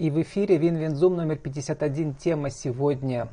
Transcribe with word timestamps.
И 0.00 0.08
в 0.08 0.18
эфире 0.22 0.56
WinWinZoom 0.56 1.14
номер 1.14 1.36
51. 1.36 2.14
Тема 2.14 2.48
сегодня 2.48 3.28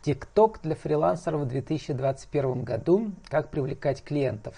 ТикТок 0.00 0.58
для 0.62 0.74
фрилансеров 0.74 1.42
в 1.42 1.48
2021 1.48 2.64
году. 2.64 3.12
Как 3.28 3.50
привлекать 3.50 4.02
клиентов. 4.02 4.54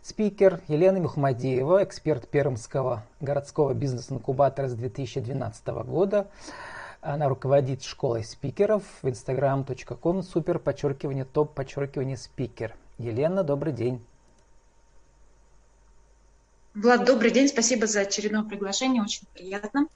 Спикер 0.00 0.62
Елена 0.66 0.98
Мухмадеева, 1.00 1.84
эксперт 1.84 2.26
Пермского 2.26 3.04
городского 3.20 3.74
бизнес-инкубатора 3.74 4.68
с 4.68 4.72
2012 4.72 5.66
года. 5.84 6.30
Она 7.02 7.28
руководит 7.28 7.82
школой 7.82 8.24
спикеров 8.24 8.82
в 9.02 9.08
instagram.com 9.08 10.22
super 10.22 10.58
подчеркивание 10.58 11.26
топ 11.26 11.52
подчеркивание 11.52 12.16
спикер. 12.16 12.74
Елена, 12.96 13.44
добрый 13.44 13.74
день. 13.74 14.02
Влад, 16.74 17.04
добрый 17.04 17.30
день. 17.30 17.48
Спасибо 17.48 17.86
за 17.86 18.00
очередное 18.00 18.44
приглашение. 18.44 19.02
Очень 19.02 19.26
приятно, 19.34 19.88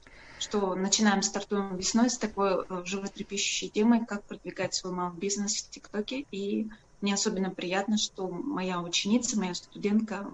что 0.43 0.75
начинаем, 0.75 1.23
стартуем 1.23 1.77
весной 1.77 2.09
с 2.09 2.17
такой 2.17 2.65
э, 2.67 2.81
животрепещущей 2.85 3.69
темой, 3.69 4.05
как 4.05 4.23
продвигать 4.23 4.73
свой 4.73 4.91
малый 4.93 5.17
бизнес 5.17 5.55
в 5.55 5.69
ТикТоке. 5.69 6.25
И 6.31 6.67
мне 7.01 7.13
особенно 7.13 7.49
приятно, 7.49 7.97
что 7.97 8.27
моя 8.27 8.81
ученица, 8.81 9.39
моя 9.39 9.53
студентка 9.53 10.29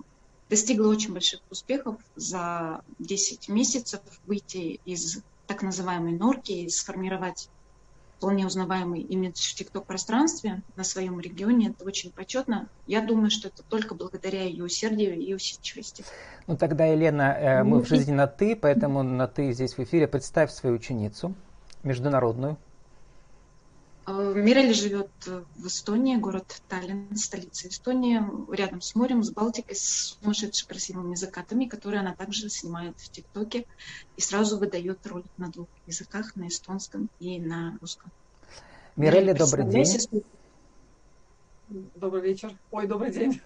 достигла 0.50 0.90
очень 0.90 1.14
больших 1.14 1.42
успехов 1.52 1.98
за 2.16 2.82
10 2.98 3.50
месяцев 3.50 4.02
выйти 4.26 4.80
из 4.84 5.22
так 5.46 5.62
называемой 5.62 6.14
норки 6.14 6.54
и 6.54 6.70
сформировать 6.70 7.48
вполне 8.20 8.46
узнаваемый 8.46 9.00
имидж 9.00 9.52
в 9.52 9.56
ТикТок-пространстве 9.56 10.62
на 10.76 10.84
своем 10.84 11.22
регионе. 11.22 11.70
Это 11.70 11.86
очень 11.86 12.12
почетно. 12.12 12.68
Я 12.86 13.00
думаю, 13.00 13.32
что 13.32 13.48
это 13.48 13.64
только 13.64 13.96
благодаря 13.96 14.44
ее 14.44 14.66
усердию 14.66 15.18
и 15.18 15.34
усидчивости. 15.34 16.04
Ну 16.46 16.58
тогда, 16.58 16.86
Елена, 16.86 17.38
э, 17.40 17.64
мы 17.64 17.82
в 17.82 17.88
жизни 17.88 18.12
на 18.12 18.28
«ты», 18.28 18.58
поэтому 18.58 19.04
на 19.04 19.28
«ты» 19.28 19.54
здесь 19.54 19.78
в 19.78 19.80
эфире. 19.80 20.06
Представь 20.06 20.52
свою 20.52 20.76
ученицу 20.76 21.34
международную. 21.84 22.58
Э, 24.10 24.34
Мирели 24.36 24.74
живет 24.74 25.10
в 25.26 25.68
Эстонии, 25.68 26.16
город 26.16 26.62
Таллин, 26.68 27.16
столица 27.16 27.68
Эстонии, 27.68 28.20
рядом 28.52 28.82
с 28.82 28.96
морем, 28.96 29.24
с 29.24 29.30
Балтикой, 29.30 29.76
с 29.76 30.18
сумасшедшими 30.22 30.68
красивыми 30.68 31.16
закатами, 31.16 31.66
которые 31.66 32.00
она 32.00 32.16
также 32.16 32.50
снимает 32.50 33.00
в 33.00 33.10
ТикТоке 33.10 33.66
и 34.18 34.22
сразу 34.22 34.58
выдает 34.58 35.06
ролик 35.06 35.30
на 35.38 35.50
двух 35.50 35.68
языках, 35.86 36.36
на 36.36 36.48
эстонском 36.48 37.10
и 37.20 37.40
на 37.40 37.78
русском. 37.82 38.10
Мирели, 38.96 39.34
добрый 39.34 39.66
день. 39.66 39.86
Добрый 41.96 42.24
вечер. 42.24 42.52
Ой, 42.72 42.88
добрый 42.88 43.12
день. 43.12 43.40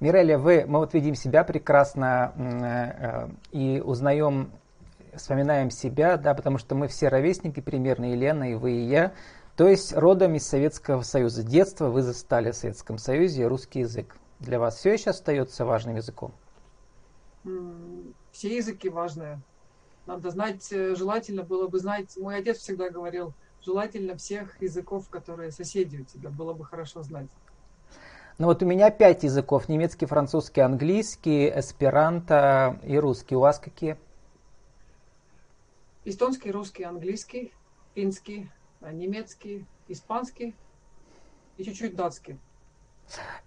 Мирели, 0.00 0.34
вы, 0.34 0.66
мы 0.66 0.80
вот 0.80 0.92
видим 0.92 1.14
себя 1.14 1.44
прекрасно 1.44 2.34
э, 2.36 3.06
э, 3.06 3.28
и 3.52 3.80
узнаем, 3.80 4.50
вспоминаем 5.14 5.70
себя, 5.70 6.18
да, 6.18 6.34
потому 6.34 6.58
что 6.58 6.74
мы 6.74 6.88
все 6.88 7.08
ровесники 7.08 7.60
примерно, 7.60 8.12
Елена 8.12 8.50
и 8.50 8.54
вы, 8.54 8.72
и 8.72 8.84
я. 8.84 9.14
То 9.56 9.68
есть 9.68 9.92
родом 9.92 10.34
из 10.34 10.46
Советского 10.46 11.02
Союза. 11.02 11.42
Детство 11.42 11.88
вы 11.88 12.02
застали 12.02 12.52
в 12.52 12.56
Советском 12.56 12.98
Союзе, 12.98 13.46
русский 13.46 13.80
язык. 13.80 14.16
Для 14.40 14.58
вас 14.58 14.76
все 14.76 14.94
еще 14.94 15.10
остается 15.10 15.64
важным 15.64 15.96
языком? 15.96 16.32
Все 18.32 18.56
языки 18.56 18.88
важные. 18.88 19.40
Надо 20.06 20.30
знать, 20.30 20.72
э, 20.72 20.96
желательно 20.96 21.42
было 21.44 21.68
бы 21.68 21.78
знать, 21.78 22.16
мой 22.16 22.36
отец 22.36 22.58
всегда 22.58 22.90
говорил, 22.90 23.34
желательно 23.64 24.16
всех 24.16 24.60
языков, 24.60 25.08
которые 25.08 25.52
соседи 25.52 25.98
у 25.98 26.04
тебя, 26.04 26.30
было 26.30 26.54
бы 26.54 26.64
хорошо 26.64 27.02
знать. 27.02 27.28
Ну 28.38 28.46
вот 28.46 28.62
у 28.62 28.66
меня 28.66 28.90
пять 28.90 29.22
языков, 29.22 29.68
немецкий, 29.68 30.06
французский, 30.06 30.60
английский, 30.60 31.48
эсперанто 31.50 32.80
и 32.82 32.98
русский. 32.98 33.36
У 33.36 33.40
вас 33.40 33.60
какие? 33.60 33.96
Эстонский, 36.04 36.50
русский, 36.50 36.82
английский, 36.82 37.52
финский, 37.94 38.50
немецкий, 38.90 39.64
испанский 39.88 40.54
и 41.56 41.64
чуть-чуть 41.64 41.94
датский. 41.94 42.38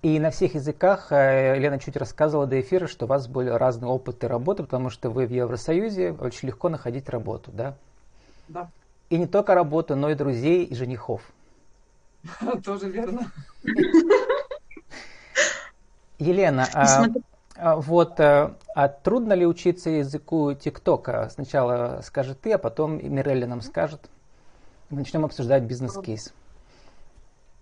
И 0.01 0.19
на 0.19 0.29
всех 0.29 0.56
языках, 0.56 1.12
э, 1.12 1.57
Лена 1.57 1.79
чуть 1.79 1.97
рассказывала 1.97 2.46
до 2.46 2.62
эфира, 2.62 2.88
что 2.88 3.06
у 3.06 3.07
вас 3.07 3.28
были 3.28 3.50
разные 3.50 3.90
опыты 3.90 4.28
работы, 4.28 4.63
потому 4.63 4.90
что 4.90 5.09
вы 5.09 5.25
в 5.25 5.31
Евросоюзе, 5.31 6.12
очень 6.12 6.50
легко 6.50 6.69
находить 6.69 7.09
работу, 7.09 7.51
да? 7.51 7.75
Да. 8.47 8.69
И 9.09 9.18
не 9.18 9.28
только 9.28 9.56
работу, 9.56 9.96
но 9.96 10.09
и 10.12 10.16
друзей 10.16 10.66
и 10.66 10.75
женихов. 10.75 11.22
Тоже 12.63 12.90
верно. 12.90 13.31
Елена, 16.19 16.67
а, 16.73 17.06
а, 17.56 17.75
вот 17.75 18.19
а, 18.19 18.56
а 18.73 18.88
трудно 18.88 19.34
ли 19.34 19.46
учиться 19.46 19.90
языку 19.90 20.53
ТикТока? 20.53 21.29
Сначала 21.29 22.02
скажет 22.03 22.40
ты, 22.41 22.53
а 22.53 22.57
потом 22.57 22.97
Мирелли 23.13 23.46
нам 23.46 23.62
скажет. 23.62 24.09
Начнем 24.90 25.25
обсуждать 25.25 25.63
бизнес-кейс. 25.63 26.31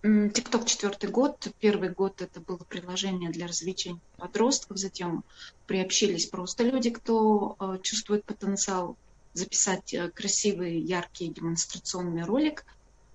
ТикТок 0.01 0.66
четвертый 0.66 1.09
год. 1.09 1.47
Первый 1.61 1.89
год 1.89 2.22
это 2.22 2.41
было 2.41 2.57
приложение 2.57 3.29
для 3.29 3.47
развлечения 3.47 4.01
подростков. 4.17 4.78
Затем 4.78 5.23
приобщились 5.66 6.25
просто 6.25 6.63
люди, 6.63 6.89
кто 6.89 7.56
э, 7.57 7.78
чувствует 7.81 8.25
потенциал 8.25 8.97
записать 9.34 9.94
э, 9.94 10.09
красивый, 10.09 10.78
яркий 10.78 11.29
демонстрационный 11.29 12.25
ролик. 12.25 12.66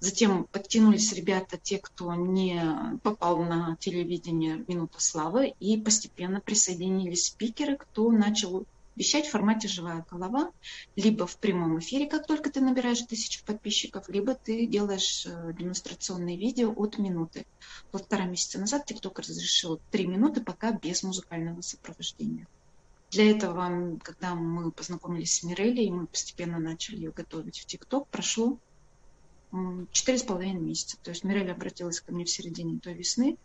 Затем 0.00 0.44
подтянулись 0.44 1.12
ребята, 1.12 1.58
те, 1.58 1.78
кто 1.78 2.14
не 2.14 2.98
попал 3.02 3.42
на 3.42 3.76
телевидение 3.80 4.64
«Минута 4.69 5.00
славы», 5.00 5.54
и 5.60 5.76
постепенно 5.76 6.40
присоединились 6.40 7.26
спикеры, 7.26 7.76
кто 7.76 8.10
начал 8.12 8.64
вещать 8.98 9.26
в 9.26 9.31
формате 9.31 9.69
«живая 9.69 10.04
голова», 10.10 10.50
либо 10.97 11.26
в 11.26 11.38
прямом 11.38 11.78
эфире, 11.78 12.06
как 12.06 12.26
только 12.26 12.50
ты 12.50 12.60
набираешь 12.60 13.00
тысячу 13.03 13.44
подписчиков, 13.44 14.09
либо 14.09 14.34
ты 14.34 14.66
делаешь 14.66 15.25
э, 15.26 15.53
демонстрационные 15.59 16.36
видео 16.36 16.72
от 16.76 16.98
минуты. 16.98 17.47
Полтора 17.92 18.25
месяца 18.26 18.58
назад 18.58 18.91
TikTok 18.91 19.20
разрешил 19.20 19.81
три 19.91 20.06
минуты, 20.06 20.42
пока 20.42 20.72
без 20.72 21.03
музыкального 21.03 21.60
сопровождения. 21.60 22.47
Для 23.10 23.31
этого, 23.31 23.98
когда 24.03 24.34
мы 24.34 24.70
познакомились 24.70 25.32
с 25.32 25.42
Мирелли, 25.42 25.82
и 25.82 25.91
мы 25.91 26.06
постепенно 26.06 26.58
начали 26.58 26.97
ее 26.97 27.10
готовить 27.10 27.60
в 27.60 27.66
TikTok, 27.66 28.06
прошло 28.10 28.58
четыре 29.92 30.19
с 30.19 30.22
половиной 30.22 30.60
месяца. 30.60 30.98
То 31.03 31.10
есть 31.10 31.25
Мирелли 31.25 31.50
обратилась 31.50 32.00
ко 32.00 32.12
мне 32.12 32.25
в 32.25 32.31
середине 32.31 32.78
той 32.81 32.92
весны, 32.92 33.38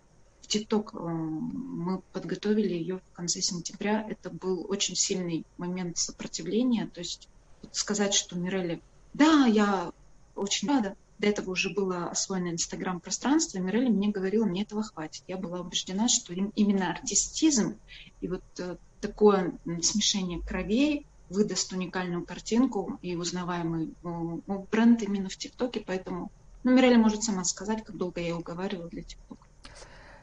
в 0.43 0.47
ТикТок 0.47 0.93
э, 0.93 0.97
мы 0.97 2.01
подготовили 2.11 2.73
ее 2.73 2.99
в 2.99 3.15
конце 3.15 3.41
сентября. 3.41 4.05
Это 4.07 4.29
был 4.29 4.65
очень 4.69 4.95
сильный 4.95 5.45
момент 5.57 5.97
сопротивления. 5.97 6.87
То 6.93 6.99
есть 6.99 7.29
сказать, 7.71 8.13
что 8.13 8.37
Мирелли, 8.37 8.81
да, 9.13 9.45
я 9.45 9.91
очень 10.35 10.67
рада, 10.67 10.95
до 11.17 11.27
этого 11.27 11.51
уже 11.51 11.73
было 11.73 12.09
освоено 12.09 12.49
Инстаграм-пространство, 12.49 13.57
и 13.57 13.61
Мирелли 13.61 13.89
мне 13.89 14.09
говорила, 14.09 14.45
мне 14.45 14.63
этого 14.63 14.83
хватит. 14.83 15.23
Я 15.27 15.37
была 15.37 15.61
убеждена, 15.61 16.09
что 16.09 16.33
именно 16.33 16.91
артистизм 16.91 17.77
и 18.19 18.27
вот 18.27 18.43
э, 18.59 18.75
такое 18.99 19.57
смешение 19.81 20.41
кровей 20.41 21.05
выдаст 21.29 21.71
уникальную 21.71 22.25
картинку 22.25 22.99
и 23.01 23.15
узнаваемый 23.15 23.93
ну, 24.03 24.67
бренд 24.69 25.01
именно 25.03 25.29
в 25.29 25.37
ТикТоке, 25.37 25.79
поэтому 25.79 26.31
ну, 26.63 26.71
Мирелли 26.71 26.97
может 26.97 27.23
сама 27.23 27.45
сказать, 27.45 27.83
как 27.83 27.95
долго 27.95 28.19
я 28.19 28.35
уговаривала 28.35 28.89
для 28.89 29.03
ТикТока. 29.03 29.42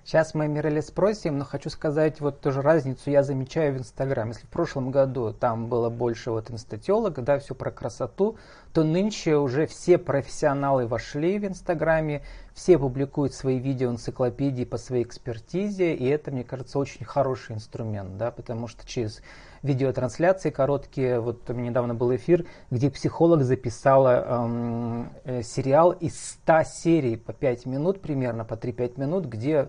Сейчас 0.05 0.34
мы 0.34 0.49
Мирели 0.49 0.81
спросим, 0.81 1.38
но 1.38 1.44
хочу 1.44 1.71
сказать 1.71 2.21
вот 2.21 2.41
тоже 2.41 2.62
разницу 2.62 3.11
я 3.11 3.22
замечаю 3.22 3.75
в 3.75 3.78
Инстаграм. 3.78 4.28
Если 4.28 4.47
в 4.47 4.49
прошлом 4.49 4.91
году 4.91 5.33
там 5.33 5.69
было 5.69 5.91
больше 5.91 6.31
вот 6.31 6.50
инстателок, 6.50 7.22
да, 7.22 7.38
все 7.38 7.55
про 7.55 7.71
красоту, 7.71 8.37
то 8.72 8.83
нынче 8.83 9.37
уже 9.37 9.66
все 9.66 9.99
профессионалы 9.99 10.87
вошли 10.87 11.39
в 11.39 11.44
Инстаграме, 11.44 12.22
все 12.55 12.78
публикуют 12.78 13.34
свои 13.34 13.59
видео 13.59 13.91
энциклопедии 13.91 14.65
по 14.65 14.78
своей 14.78 15.05
экспертизе, 15.05 15.94
и 15.94 16.06
это, 16.06 16.31
мне 16.31 16.44
кажется, 16.44 16.78
очень 16.78 17.05
хороший 17.05 17.56
инструмент, 17.56 18.16
да, 18.16 18.31
потому 18.31 18.69
что 18.69 18.87
через 18.87 19.22
видеотрансляции 19.62 20.50
короткие, 20.50 21.21
вот 21.21 21.48
у 21.50 21.54
меня 21.54 21.71
недавно 21.71 21.94
был 21.94 22.15
эфир, 22.15 22.47
где 22.71 22.91
психолог 22.91 23.42
записала 23.42 24.24
эм, 24.27 25.10
э, 25.24 25.42
сериал 25.42 25.92
из 25.92 26.18
100 26.18 26.62
серий 26.65 27.16
по 27.16 27.33
5 27.33 27.66
минут 27.66 28.01
примерно, 28.01 28.45
по 28.45 28.54
3-5 28.54 28.98
минут, 28.98 29.27
где 29.27 29.68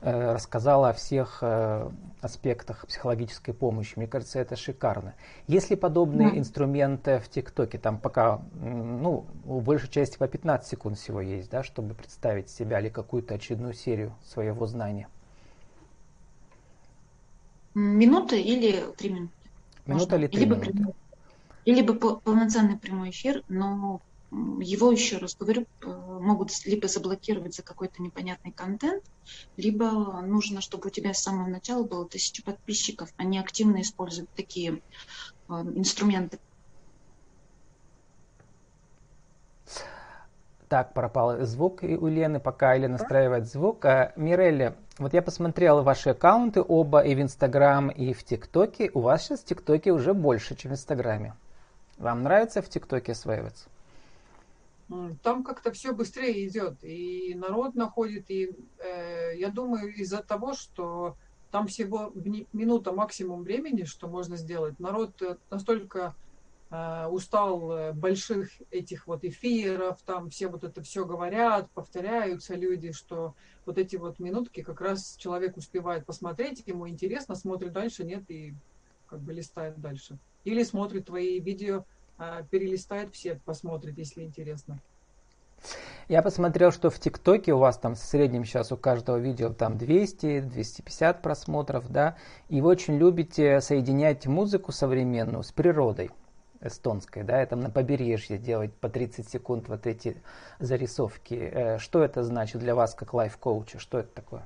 э, 0.00 0.32
рассказала 0.34 0.90
о 0.90 0.92
всех 0.92 1.38
э, 1.42 1.90
аспектах 2.20 2.86
психологической 2.86 3.54
помощи. 3.54 3.94
Мне 3.96 4.06
кажется, 4.06 4.38
это 4.38 4.54
шикарно. 4.54 5.14
Есть 5.48 5.70
ли 5.70 5.76
подобные 5.76 6.30
mm. 6.30 6.38
инструменты 6.38 7.18
в 7.18 7.28
ТикТоке? 7.28 7.78
Там 7.78 7.98
пока, 7.98 8.40
ну, 8.54 9.26
в 9.44 9.62
большей 9.62 9.88
части 9.88 10.16
по 10.16 10.28
15 10.28 10.68
секунд 10.68 10.96
всего 10.96 11.20
есть, 11.20 11.50
да, 11.50 11.64
чтобы 11.64 11.94
представить 11.94 12.50
себя 12.50 12.78
или 12.78 12.88
какую-то 12.88 13.34
очередную 13.34 13.74
серию 13.74 14.14
своего 14.22 14.66
знания. 14.66 15.08
Минуты 17.74 18.40
или 18.40 18.92
три 18.96 19.10
минуты? 19.10 19.32
Минута 19.86 20.16
или 20.16 20.26
три 20.28 20.40
либо 20.40 20.56
минуты? 20.56 20.72
Прямой, 20.72 20.94
либо 21.64 21.94
полноценный 22.20 22.78
прямой 22.78 23.10
эфир, 23.10 23.42
но 23.48 24.00
его 24.30 24.90
еще 24.90 25.18
раз 25.18 25.36
говорю, 25.36 25.66
могут 25.82 26.50
либо 26.64 26.88
заблокировать 26.88 27.54
за 27.54 27.62
какой-то 27.62 28.02
непонятный 28.02 28.52
контент, 28.52 29.04
либо 29.56 30.22
нужно, 30.22 30.60
чтобы 30.60 30.88
у 30.88 30.90
тебя 30.90 31.14
с 31.14 31.22
самого 31.22 31.48
начала 31.48 31.84
было 31.84 32.08
тысяча 32.08 32.42
подписчиков. 32.42 33.10
Они 33.16 33.38
активно 33.38 33.80
используют 33.82 34.30
такие 34.34 34.82
э, 35.48 35.52
инструменты 35.52 36.38
Так, 40.74 40.92
пропал 40.92 41.40
звук 41.46 41.84
у 41.84 42.08
Лены, 42.08 42.40
пока 42.40 42.74
Елена 42.74 42.94
настраивает 42.94 43.46
звук. 43.46 43.84
А, 43.84 44.12
Мирелли, 44.16 44.74
вот 44.98 45.14
я 45.14 45.22
посмотрел 45.22 45.84
ваши 45.84 46.10
аккаунты 46.10 46.62
оба 46.66 46.98
и 46.98 47.14
в 47.14 47.22
Инстаграм, 47.22 47.90
и 47.90 48.12
в 48.12 48.24
ТикТоке. 48.24 48.90
У 48.92 48.98
вас 48.98 49.22
сейчас 49.22 49.42
в 49.42 49.44
ТикТоке 49.44 49.92
уже 49.92 50.14
больше, 50.14 50.56
чем 50.56 50.72
в 50.72 50.74
Инстаграме. 50.74 51.36
Вам 51.96 52.24
нравится 52.24 52.60
в 52.60 52.68
ТикТоке 52.68 53.12
осваиваться? 53.12 53.68
Там 55.22 55.44
как-то 55.44 55.70
все 55.70 55.92
быстрее 55.92 56.44
идет, 56.44 56.82
и 56.82 57.36
народ 57.36 57.76
находит, 57.76 58.28
и 58.28 58.50
э, 58.80 59.36
я 59.36 59.50
думаю, 59.50 59.94
из-за 59.94 60.24
того, 60.24 60.54
что 60.54 61.14
там 61.52 61.68
всего 61.68 62.12
минута 62.52 62.90
максимум 62.90 63.44
времени, 63.44 63.84
что 63.84 64.08
можно 64.08 64.36
сделать, 64.36 64.80
народ 64.80 65.22
э, 65.22 65.36
настолько 65.50 66.16
устал 67.10 67.72
э, 67.72 67.92
больших 67.92 68.50
этих 68.70 69.06
вот 69.06 69.24
эфиров, 69.24 70.00
там 70.04 70.30
все 70.30 70.48
вот 70.48 70.64
это 70.64 70.82
все 70.82 71.04
говорят, 71.04 71.70
повторяются 71.70 72.54
люди, 72.54 72.92
что 72.92 73.34
вот 73.66 73.78
эти 73.78 73.96
вот 73.96 74.18
минутки 74.18 74.62
как 74.62 74.80
раз 74.80 75.16
человек 75.16 75.56
успевает 75.56 76.06
посмотреть, 76.06 76.62
ему 76.66 76.88
интересно, 76.88 77.34
смотрит 77.34 77.72
дальше, 77.72 78.04
нет, 78.04 78.28
и 78.28 78.54
как 79.06 79.20
бы 79.20 79.32
листает 79.32 79.80
дальше. 79.80 80.18
Или 80.44 80.62
смотрит 80.62 81.06
твои 81.06 81.38
видео, 81.38 81.84
а, 82.18 82.42
перелистает 82.42 83.14
все, 83.14 83.40
посмотрит, 83.44 83.98
если 83.98 84.22
интересно. 84.22 84.80
Я 86.08 86.22
посмотрел, 86.22 86.72
что 86.72 86.90
в 86.90 86.98
ТикТоке 86.98 87.54
у 87.54 87.58
вас 87.58 87.78
там 87.78 87.94
в 87.94 87.98
среднем 87.98 88.44
сейчас 88.44 88.72
у 88.72 88.76
каждого 88.76 89.16
видео 89.16 89.50
там 89.50 89.74
200-250 89.74 91.22
просмотров, 91.22 91.88
да, 91.88 92.16
и 92.48 92.60
вы 92.60 92.70
очень 92.70 92.98
любите 92.98 93.60
соединять 93.60 94.26
музыку 94.26 94.72
современную 94.72 95.42
с 95.42 95.52
природой 95.52 96.10
эстонской, 96.64 97.22
да, 97.22 97.40
это 97.40 97.56
на 97.56 97.70
побережье 97.70 98.38
делать 98.38 98.72
по 98.72 98.88
30 98.88 99.28
секунд 99.28 99.68
вот 99.68 99.86
эти 99.86 100.16
зарисовки. 100.58 101.34
Э, 101.34 101.78
что 101.78 102.02
это 102.02 102.22
значит 102.22 102.60
для 102.60 102.74
вас 102.74 102.94
как 102.94 103.14
лайф-коуча? 103.14 103.78
Что 103.78 103.98
это 103.98 104.08
такое? 104.14 104.42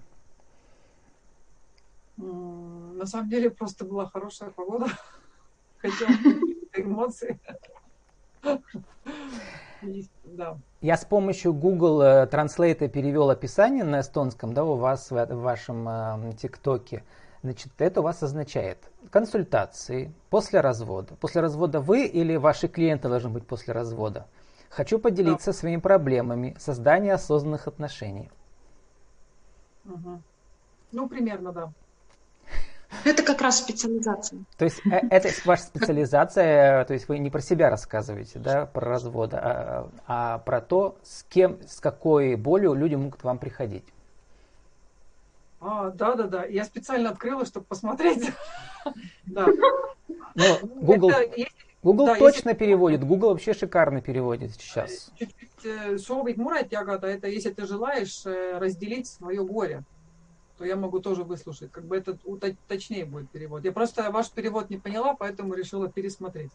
На 2.17 3.07
самом 3.07 3.29
деле 3.29 3.51
просто 3.51 3.85
была 3.85 4.07
хорошая 4.07 4.51
погода. 4.51 4.87
Хотел 5.79 6.09
эмоции. 6.75 7.39
Да. 10.25 10.59
Я 10.81 10.97
с 10.97 11.05
помощью 11.05 11.53
Google 11.53 12.03
э, 12.03 12.27
Translate 12.27 12.89
перевел 12.89 13.31
описание 13.31 13.85
на 13.85 14.01
эстонском, 14.01 14.53
да, 14.53 14.65
у 14.65 14.75
вас 14.75 15.11
в, 15.11 15.27
в 15.27 15.41
вашем 15.41 15.89
э, 15.89 16.33
ТикТоке. 16.37 17.05
Значит, 17.43 17.73
это 17.79 18.01
у 18.01 18.03
вас 18.03 18.23
означает 18.23 18.79
консультации 19.11 20.13
после 20.29 20.61
развода. 20.61 21.15
После 21.17 21.41
развода 21.41 21.81
вы 21.81 22.07
или 22.07 22.37
ваши 22.37 22.69
клиенты 22.69 23.09
должны 23.09 23.31
быть 23.31 23.47
после 23.47 23.73
развода. 23.73 24.27
Хочу 24.71 24.99
поделиться 24.99 25.53
да. 25.53 25.57
своими 25.57 25.81
проблемами 25.81 26.57
создания 26.59 27.15
осознанных 27.15 27.69
отношений. 27.69 28.31
Угу. 29.85 30.23
Ну, 30.93 31.09
примерно, 31.09 31.53
да. 31.53 31.73
Это 33.05 33.23
как 33.23 33.43
раз 33.43 33.59
специализация. 33.59 34.41
То 34.57 34.65
есть 34.65 34.81
э, 34.87 35.01
это 35.11 35.29
ваша 35.45 35.65
специализация, 35.65 36.85
то 36.85 36.95
есть 36.95 37.09
вы 37.09 37.19
не 37.19 37.31
про 37.31 37.41
себя 37.41 37.71
рассказываете, 37.71 38.39
да, 38.39 38.67
про 38.67 38.87
развод, 38.87 39.35
а, 39.35 39.91
а 40.07 40.39
про 40.39 40.61
то, 40.61 40.99
с 41.03 41.23
кем, 41.25 41.59
с 41.67 41.81
какой 41.81 42.35
болью 42.35 42.75
люди 42.75 42.95
могут 42.95 43.21
к 43.21 43.25
вам 43.25 43.39
приходить. 43.39 43.85
А, 45.61 45.91
да, 45.91 46.15
да, 46.15 46.25
да. 46.25 46.45
Я 46.45 46.65
специально 46.65 47.11
открыла, 47.11 47.45
чтобы 47.47 47.67
посмотреть. 47.67 48.31
Да. 49.27 49.47
Ну, 50.35 50.45
Google, 50.81 51.11
Google 51.83 52.07
да, 52.07 52.15
точно 52.15 52.51
если... 52.51 52.59
переводит. 52.59 53.05
Google 53.05 53.31
вообще 53.31 53.53
шикарно 53.53 54.01
переводит 54.01 54.53
сейчас. 54.53 55.13
Чуть-чуть 55.19 55.99
soovib 55.99 56.37
э, 56.37 56.43
muret 56.43 56.71
jagada, 56.71 57.07
это 57.07 57.29
если 57.29 57.51
ты 57.51 57.67
желаешь 57.67 58.25
э, 58.25 58.57
разделить 58.59 59.07
свое 59.09 59.45
горе 59.45 59.85
то 60.59 60.65
я 60.65 60.77
могу 60.77 60.99
тоже 61.01 61.23
выслушать. 61.23 61.71
Как 61.71 61.85
бы 61.85 61.97
это 61.97 62.19
точнее 62.67 63.05
будет 63.05 63.31
перевод. 63.31 63.65
Я 63.65 63.73
просто 63.73 64.11
ваш 64.11 64.31
перевод 64.31 64.71
не 64.71 64.77
поняла, 64.77 65.15
поэтому 65.15 65.55
решила 65.55 65.89
пересмотреть. 65.89 66.51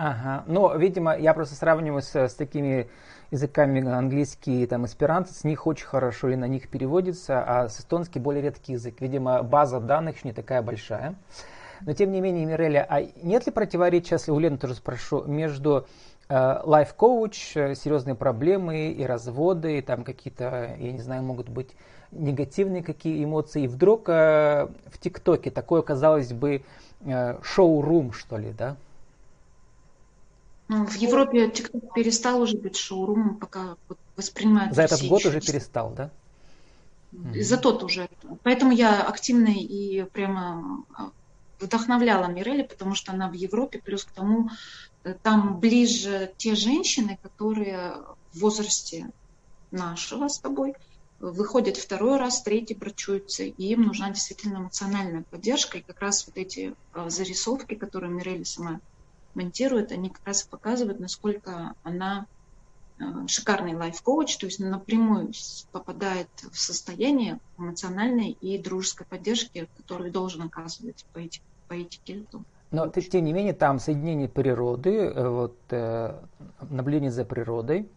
Ага, 0.00 0.44
ну, 0.46 0.78
видимо, 0.78 1.18
я 1.18 1.34
просто 1.34 1.56
сравниваю 1.56 2.02
с, 2.02 2.14
с 2.14 2.34
такими 2.34 2.88
языками 3.32 3.84
английский, 3.84 4.64
там, 4.66 4.86
эсперанто, 4.86 5.34
с 5.34 5.42
них 5.42 5.66
очень 5.66 5.86
хорошо 5.86 6.28
и 6.28 6.36
на 6.36 6.46
них 6.46 6.68
переводится, 6.68 7.42
а 7.42 7.68
с 7.68 7.80
эстонский 7.80 8.20
более 8.20 8.42
редкий 8.42 8.74
язык. 8.74 9.00
Видимо, 9.00 9.42
база 9.42 9.80
данных 9.80 10.18
еще 10.18 10.28
не 10.28 10.32
такая 10.32 10.62
большая. 10.62 11.16
Но, 11.80 11.94
тем 11.94 12.12
не 12.12 12.20
менее, 12.20 12.46
Миреля, 12.46 12.86
а 12.88 13.02
нет 13.22 13.46
ли 13.46 13.50
противоречия, 13.50 14.14
если 14.14 14.30
у 14.30 14.38
Лены 14.38 14.56
тоже 14.56 14.76
спрошу, 14.76 15.24
между 15.24 15.88
лайф-коуч, 16.30 17.56
э, 17.56 17.74
серьезные 17.74 18.14
проблемы 18.14 18.90
и 18.90 19.02
разводы, 19.04 19.78
и 19.78 19.80
там 19.80 20.04
какие-то, 20.04 20.76
я 20.78 20.92
не 20.92 21.00
знаю, 21.00 21.24
могут 21.24 21.48
быть 21.48 21.70
негативные 22.12 22.84
какие 22.84 23.24
эмоции. 23.24 23.64
И 23.64 23.66
вдруг 23.66 24.08
э, 24.10 24.68
в 24.92 24.98
ТикТоке 25.00 25.50
такое, 25.50 25.82
казалось 25.82 26.32
бы, 26.32 26.62
э, 27.00 27.38
шоу-рум, 27.42 28.12
что 28.12 28.36
ли, 28.36 28.52
да? 28.52 28.76
Ну, 30.68 30.86
в 30.86 30.94
Европе 30.96 31.50
ТикТок 31.50 31.94
перестал 31.94 32.42
уже 32.42 32.56
быть 32.56 32.76
шоурумом, 32.76 33.36
пока 33.36 33.76
вот 33.88 33.98
воспринимают. 34.16 34.74
За 34.74 34.82
этот 34.82 35.02
год 35.06 35.24
уже 35.24 35.40
перестал, 35.40 35.90
да? 35.90 36.10
За 37.34 37.56
тот 37.56 37.82
уже. 37.82 38.08
Поэтому 38.42 38.72
я 38.72 39.02
активно 39.02 39.48
и 39.48 40.04
прямо 40.04 40.84
а, 40.94 41.10
вдохновляла 41.58 42.26
Мирели, 42.26 42.62
потому 42.62 42.94
что 42.94 43.12
она 43.12 43.28
в 43.28 43.32
Европе, 43.32 43.80
плюс 43.82 44.04
к 44.04 44.10
тому 44.10 44.50
э, 45.04 45.14
там 45.22 45.58
ближе 45.58 46.32
те 46.36 46.54
женщины, 46.54 47.18
которые 47.22 47.94
в 48.32 48.40
возрасте 48.40 49.10
нашего 49.70 50.28
с 50.28 50.38
тобой, 50.38 50.74
выходят 51.18 51.76
второй 51.76 52.18
раз, 52.18 52.42
третий 52.42 52.74
брачуются, 52.74 53.42
и 53.42 53.54
им 53.56 53.82
нужна 53.82 54.10
действительно 54.10 54.58
эмоциональная 54.58 55.24
поддержка. 55.30 55.78
И 55.78 55.82
как 55.82 56.00
раз 56.00 56.26
вот 56.26 56.36
эти 56.36 56.74
а, 56.92 57.10
зарисовки, 57.10 57.74
которые 57.74 58.12
Мирели 58.12 58.44
сама 58.44 58.80
монтирует, 59.38 59.92
они 59.92 60.10
как 60.10 60.26
раз 60.26 60.42
показывают, 60.42 61.00
насколько 61.00 61.74
она 61.82 62.26
а, 63.00 63.26
шикарный 63.26 63.74
лайф-коуч, 63.74 64.36
то 64.36 64.46
есть 64.46 64.60
напрямую 64.60 65.32
попадает 65.72 66.28
в 66.52 66.58
состояние 66.58 67.38
эмоциональной 67.56 68.32
и 68.32 68.58
дружеской 68.58 69.06
поддержки, 69.06 69.68
которую 69.76 70.12
должен 70.12 70.42
оказывать 70.42 71.06
по, 71.14 71.18
эти, 71.18 71.40
по 71.68 71.80
этикету. 71.80 72.44
Но 72.70 72.86
тем 72.88 73.24
не 73.24 73.32
менее 73.32 73.54
там 73.54 73.78
соединение 73.78 74.28
природы, 74.28 74.94
э, 74.94 75.28
вот, 75.28 75.56
э, 75.70 76.20
наблюдение 76.68 77.10
за 77.10 77.24
природой, 77.24 77.88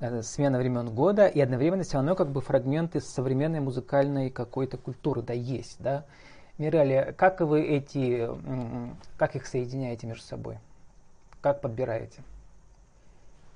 Э, 0.00 0.22
смена 0.22 0.58
времен 0.58 0.90
года, 0.90 1.26
и 1.26 1.40
одновременно 1.40 1.82
все 1.82 1.94
равно 1.94 2.14
как 2.14 2.30
бы 2.30 2.40
фрагменты 2.40 3.00
современной 3.00 3.60
музыкальной 3.60 4.28
какой-то 4.28 4.76
культуры, 4.76 5.22
да, 5.22 5.32
есть, 5.32 5.76
да. 5.78 6.04
Мирали, 6.58 7.14
как 7.16 7.40
вы 7.40 7.62
эти, 7.62 8.28
как 9.16 9.34
их 9.34 9.46
соединяете 9.46 10.06
между 10.06 10.22
собой? 10.22 10.58
Как 11.44 11.60
подбираете? 11.60 12.22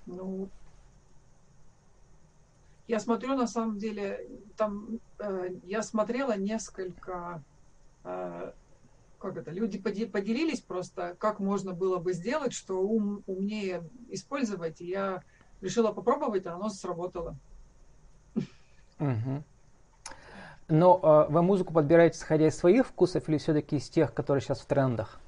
Ну, 0.04 0.50
я 2.86 3.00
смотрю, 3.00 3.34
на 3.34 3.46
самом 3.46 3.78
деле, 3.78 4.28
там, 4.58 5.00
э, 5.18 5.54
я 5.62 5.82
смотрела 5.82 6.36
несколько, 6.36 7.42
э, 8.04 8.52
как 9.18 9.38
это, 9.38 9.52
люди 9.52 9.78
поделились 9.78 10.60
просто, 10.60 11.16
как 11.18 11.40
можно 11.40 11.72
было 11.72 11.96
бы 11.96 12.12
сделать, 12.12 12.52
что 12.52 12.78
ум 12.78 13.22
умнее 13.26 13.88
использовать, 14.10 14.82
и 14.82 14.88
я 14.88 15.22
решила 15.62 15.90
попробовать, 15.90 16.44
а 16.44 16.56
оно 16.56 16.68
сработало. 16.68 17.38
Угу. 19.00 19.44
Но 20.68 21.00
э, 21.02 21.32
вы 21.32 21.40
музыку 21.40 21.72
подбираете, 21.72 22.18
исходя 22.18 22.48
из 22.48 22.54
своих 22.58 22.86
вкусов 22.86 23.30
или 23.30 23.38
все-таки 23.38 23.76
из 23.76 23.88
тех, 23.88 24.12
которые 24.12 24.42
сейчас 24.42 24.60
в 24.60 24.66
трендах, 24.66 25.18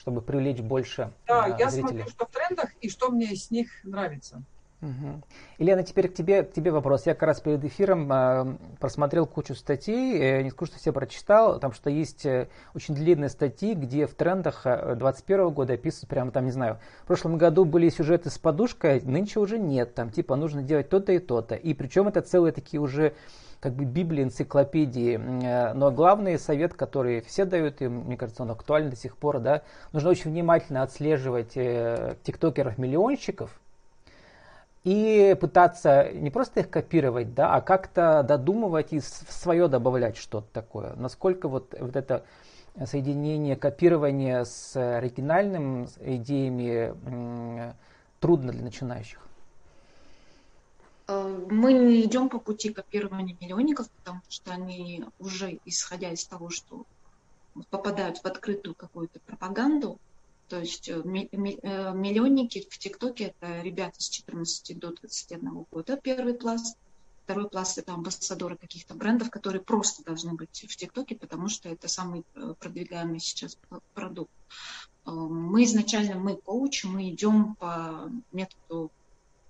чтобы 0.00 0.22
привлечь 0.22 0.60
больше 0.60 1.12
Да, 1.26 1.46
э, 1.48 1.56
я 1.58 1.68
зрителей? 1.68 1.88
смотрю, 1.98 2.08
что 2.10 2.26
в 2.26 2.30
трендах 2.30 2.70
и 2.80 2.88
что 2.88 3.10
мне 3.10 3.26
из 3.26 3.50
них 3.50 3.68
нравится. 3.84 4.42
Угу. 4.82 5.22
Елена, 5.58 5.82
теперь 5.82 6.08
к 6.08 6.14
тебе, 6.14 6.42
к 6.42 6.52
тебе 6.52 6.70
вопрос. 6.70 7.04
Я 7.04 7.12
как 7.12 7.24
раз 7.24 7.40
перед 7.40 7.62
эфиром 7.64 8.10
э, 8.10 8.56
просмотрел 8.78 9.26
кучу 9.26 9.54
статей, 9.54 10.18
э, 10.18 10.42
не 10.42 10.50
скажу, 10.50 10.70
что 10.70 10.80
все 10.80 10.92
прочитал, 10.92 11.54
потому 11.54 11.74
что 11.74 11.90
есть 11.90 12.24
э, 12.24 12.48
очень 12.74 12.94
длинные 12.94 13.28
статьи, 13.28 13.74
где 13.74 14.06
в 14.06 14.14
трендах 14.14 14.62
2021 14.64 15.40
э, 15.40 15.50
года 15.50 15.74
описывают 15.74 16.08
прямо 16.08 16.30
там, 16.30 16.46
не 16.46 16.50
знаю, 16.50 16.78
в 17.02 17.06
прошлом 17.06 17.36
году 17.36 17.66
были 17.66 17.90
сюжеты 17.90 18.30
с 18.30 18.38
подушкой, 18.38 19.02
нынче 19.02 19.38
уже 19.38 19.58
нет, 19.58 19.94
там 19.94 20.10
типа 20.10 20.34
нужно 20.36 20.62
делать 20.62 20.88
то-то 20.88 21.12
и 21.12 21.18
то-то. 21.18 21.56
И 21.56 21.74
причем 21.74 22.08
это 22.08 22.22
целые 22.22 22.52
такие 22.52 22.80
уже 22.80 23.12
как 23.60 23.74
бы 23.74 23.84
Библии, 23.84 24.24
энциклопедии. 24.24 25.18
Но 25.74 25.90
главный 25.90 26.38
совет, 26.38 26.72
который 26.72 27.20
все 27.20 27.44
дают, 27.44 27.82
и 27.82 27.88
мне 27.88 28.16
кажется, 28.16 28.42
он 28.44 28.50
актуален 28.50 28.88
до 28.88 28.96
сих 28.96 29.18
пор, 29.18 29.40
да, 29.40 29.60
нужно 29.92 30.08
очень 30.08 30.30
внимательно 30.30 30.82
отслеживать 30.82 31.52
тиктокеров-миллионщиков, 31.52 33.50
и 34.84 35.36
пытаться 35.40 36.10
не 36.12 36.30
просто 36.30 36.60
их 36.60 36.70
копировать, 36.70 37.34
да, 37.34 37.54
а 37.54 37.60
как-то 37.60 38.22
додумывать 38.22 38.92
и 38.92 39.00
свое 39.00 39.68
добавлять 39.68 40.16
что-то 40.16 40.46
такое. 40.52 40.94
Насколько 40.96 41.48
вот, 41.48 41.74
вот 41.78 41.96
это 41.96 42.24
соединение 42.86 43.56
копирования 43.56 44.44
с 44.44 44.76
оригинальным 44.76 45.86
с 45.86 45.98
идеями 46.00 47.74
трудно 48.20 48.52
для 48.52 48.62
начинающих? 48.62 49.20
Э, 51.08 51.46
мы 51.50 51.72
не 51.72 52.02
идем 52.02 52.28
по 52.28 52.38
пути 52.38 52.72
копирования 52.72 53.36
миллионников, 53.40 53.90
потому 53.90 54.22
что 54.28 54.52
они 54.52 55.04
уже, 55.18 55.58
исходя 55.64 56.10
из 56.10 56.24
того, 56.24 56.50
что 56.50 56.86
попадают 57.68 58.18
в 58.18 58.24
открытую 58.24 58.74
какую-то 58.74 59.18
пропаганду, 59.20 59.98
то 60.50 60.58
есть 60.58 60.88
э, 60.88 60.94
э, 60.94 61.94
миллионники 61.94 62.66
в 62.68 62.76
ТикТоке 62.76 63.34
это 63.38 63.62
ребята 63.62 64.02
с 64.02 64.08
14 64.08 64.78
до 64.78 64.90
21 64.90 65.66
года, 65.70 65.96
первый 65.96 66.34
пласт. 66.34 66.76
Второй 67.24 67.48
пласт 67.48 67.78
это 67.78 67.94
амбассадоры 67.94 68.56
каких-то 68.56 68.94
брендов, 68.94 69.30
которые 69.30 69.62
просто 69.62 70.02
должны 70.02 70.34
быть 70.34 70.66
в 70.68 70.76
ТикТоке, 70.76 71.14
потому 71.14 71.48
что 71.48 71.68
это 71.68 71.86
самый 71.86 72.24
продвигаемый 72.58 73.20
сейчас 73.20 73.56
продукт. 73.94 74.32
Мы 75.06 75.62
изначально, 75.62 76.16
мы 76.16 76.36
коучи, 76.36 76.86
мы 76.86 77.08
идем 77.08 77.54
по 77.54 78.10
методу 78.32 78.90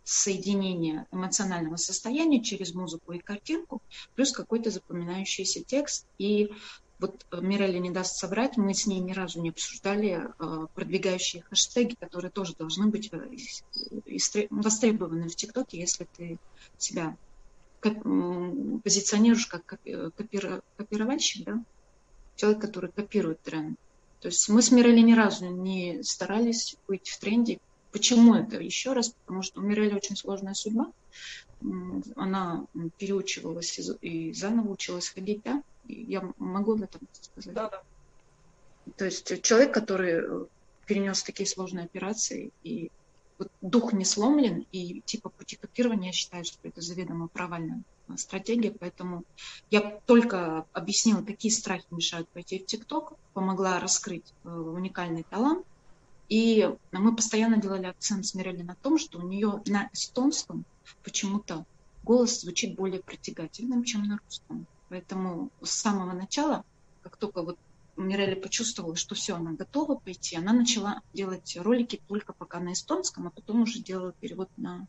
соединение 0.05 1.07
эмоционального 1.11 1.77
состояния 1.77 2.43
через 2.43 2.75
музыку 2.75 3.13
и 3.13 3.19
картинку, 3.19 3.81
плюс 4.15 4.33
какой-то 4.33 4.71
запоминающийся 4.71 5.65
текст. 5.65 6.07
И 6.19 6.53
вот 7.01 7.27
Мирелли 7.33 7.79
не 7.79 7.91
даст 7.91 8.17
соврать, 8.17 8.57
мы 8.57 8.75
с 8.75 8.87
ней 8.87 9.01
ни 9.01 9.13
разу 9.13 9.41
не 9.41 9.51
обсуждали 9.51 10.21
э, 10.39 10.67
продвигающие 10.75 11.43
хэштеги, 11.43 11.97
которые 11.99 12.31
тоже 12.31 12.55
должны 12.55 12.87
быть 12.87 13.11
э, 13.13 14.47
востребованы 14.51 15.29
в 15.29 15.37
ТикТоке, 15.37 15.79
если 15.79 16.07
ты 16.17 16.39
себя 16.79 17.17
позиционируешь 17.81 19.47
как 19.47 19.79
копировальщик, 20.77 21.47
да? 21.47 21.65
человек, 22.37 22.61
который 22.61 22.91
копирует 22.91 23.41
тренд. 23.41 23.79
То 24.21 24.29
есть 24.29 24.51
мы 24.51 24.61
с 24.61 24.71
Мирелли 24.71 25.01
ни 25.01 25.15
разу 25.15 25.49
не 25.49 26.03
старались 26.03 26.77
быть 26.87 27.09
в 27.09 27.19
тренде, 27.19 27.59
Почему 27.93 28.35
это? 28.35 28.61
Еще 28.61 28.93
раз, 28.93 29.11
потому 29.11 29.43
что 29.43 29.61
у 29.61 29.65
Мирели 29.65 29.95
очень 29.95 30.17
сложная 30.17 30.55
судьба. 30.55 30.93
Она 32.17 32.65
переучивалась 32.99 33.79
и 34.01 34.33
заново 34.33 34.71
училась 34.71 35.09
ходить, 35.09 35.43
да? 35.43 35.63
Я 35.91 36.33
могу 36.39 36.73
об 36.73 36.83
этом 36.83 37.01
сказать? 37.13 37.55
Да, 37.55 37.69
да. 37.69 37.83
То 38.97 39.05
есть 39.05 39.43
человек, 39.43 39.73
который 39.73 40.13
э, 40.13 40.47
перенес 40.87 41.23
такие 41.23 41.47
сложные 41.47 41.85
операции, 41.85 42.51
и 42.63 42.91
вот 43.39 43.49
дух 43.61 43.93
не 43.93 44.05
сломлен, 44.05 44.67
и 44.73 45.01
типа 45.03 45.31
пути 45.31 45.57
копирования, 45.57 46.09
я 46.09 46.13
считаю, 46.13 46.45
что 46.45 46.59
это 46.63 46.81
заведомо 46.81 47.29
провальная 47.29 47.83
э, 48.09 48.17
стратегия, 48.17 48.71
поэтому 48.73 49.25
я 49.71 50.01
только 50.07 50.67
объяснила, 50.73 51.23
какие 51.23 51.53
страхи 51.53 51.87
мешают 51.91 52.29
пойти 52.29 52.59
в 52.59 52.67
ТикТок, 52.67 53.15
помогла 53.33 53.81
раскрыть 53.81 54.35
э, 54.45 54.49
уникальный 54.49 55.25
талант, 55.29 55.65
и 56.29 56.73
мы 56.93 57.15
постоянно 57.15 57.57
делали 57.57 57.87
акцент 57.87 58.25
с 58.25 58.35
Мирелли 58.35 58.63
на 58.63 58.77
том, 58.77 58.99
что 58.99 59.19
у 59.19 59.23
нее 59.23 59.63
на 59.67 59.91
эстонском 59.93 60.65
почему-то 61.03 61.65
голос 62.05 62.41
звучит 62.41 62.77
более 62.77 63.03
притягательным, 63.03 63.85
чем 63.85 64.05
на 64.05 64.19
русском. 64.19 64.67
Поэтому 64.91 65.51
с 65.63 65.71
самого 65.71 66.13
начала, 66.13 66.65
как 67.03 67.17
только 67.17 67.43
вот 67.43 67.57
Мирелли 67.97 68.35
почувствовала, 68.35 68.97
что 68.97 69.15
все, 69.15 69.37
она 69.37 69.53
готова 69.53 69.95
пойти, 69.95 70.37
она 70.37 70.53
начала 70.53 71.01
делать 71.15 71.57
ролики 71.59 72.03
только 72.09 72.33
пока 72.33 72.59
на 72.59 72.73
эстонском, 72.73 73.29
а 73.29 73.31
потом 73.31 73.63
уже 73.63 73.79
делала 73.81 74.13
перевод 74.21 74.51
на 74.57 74.89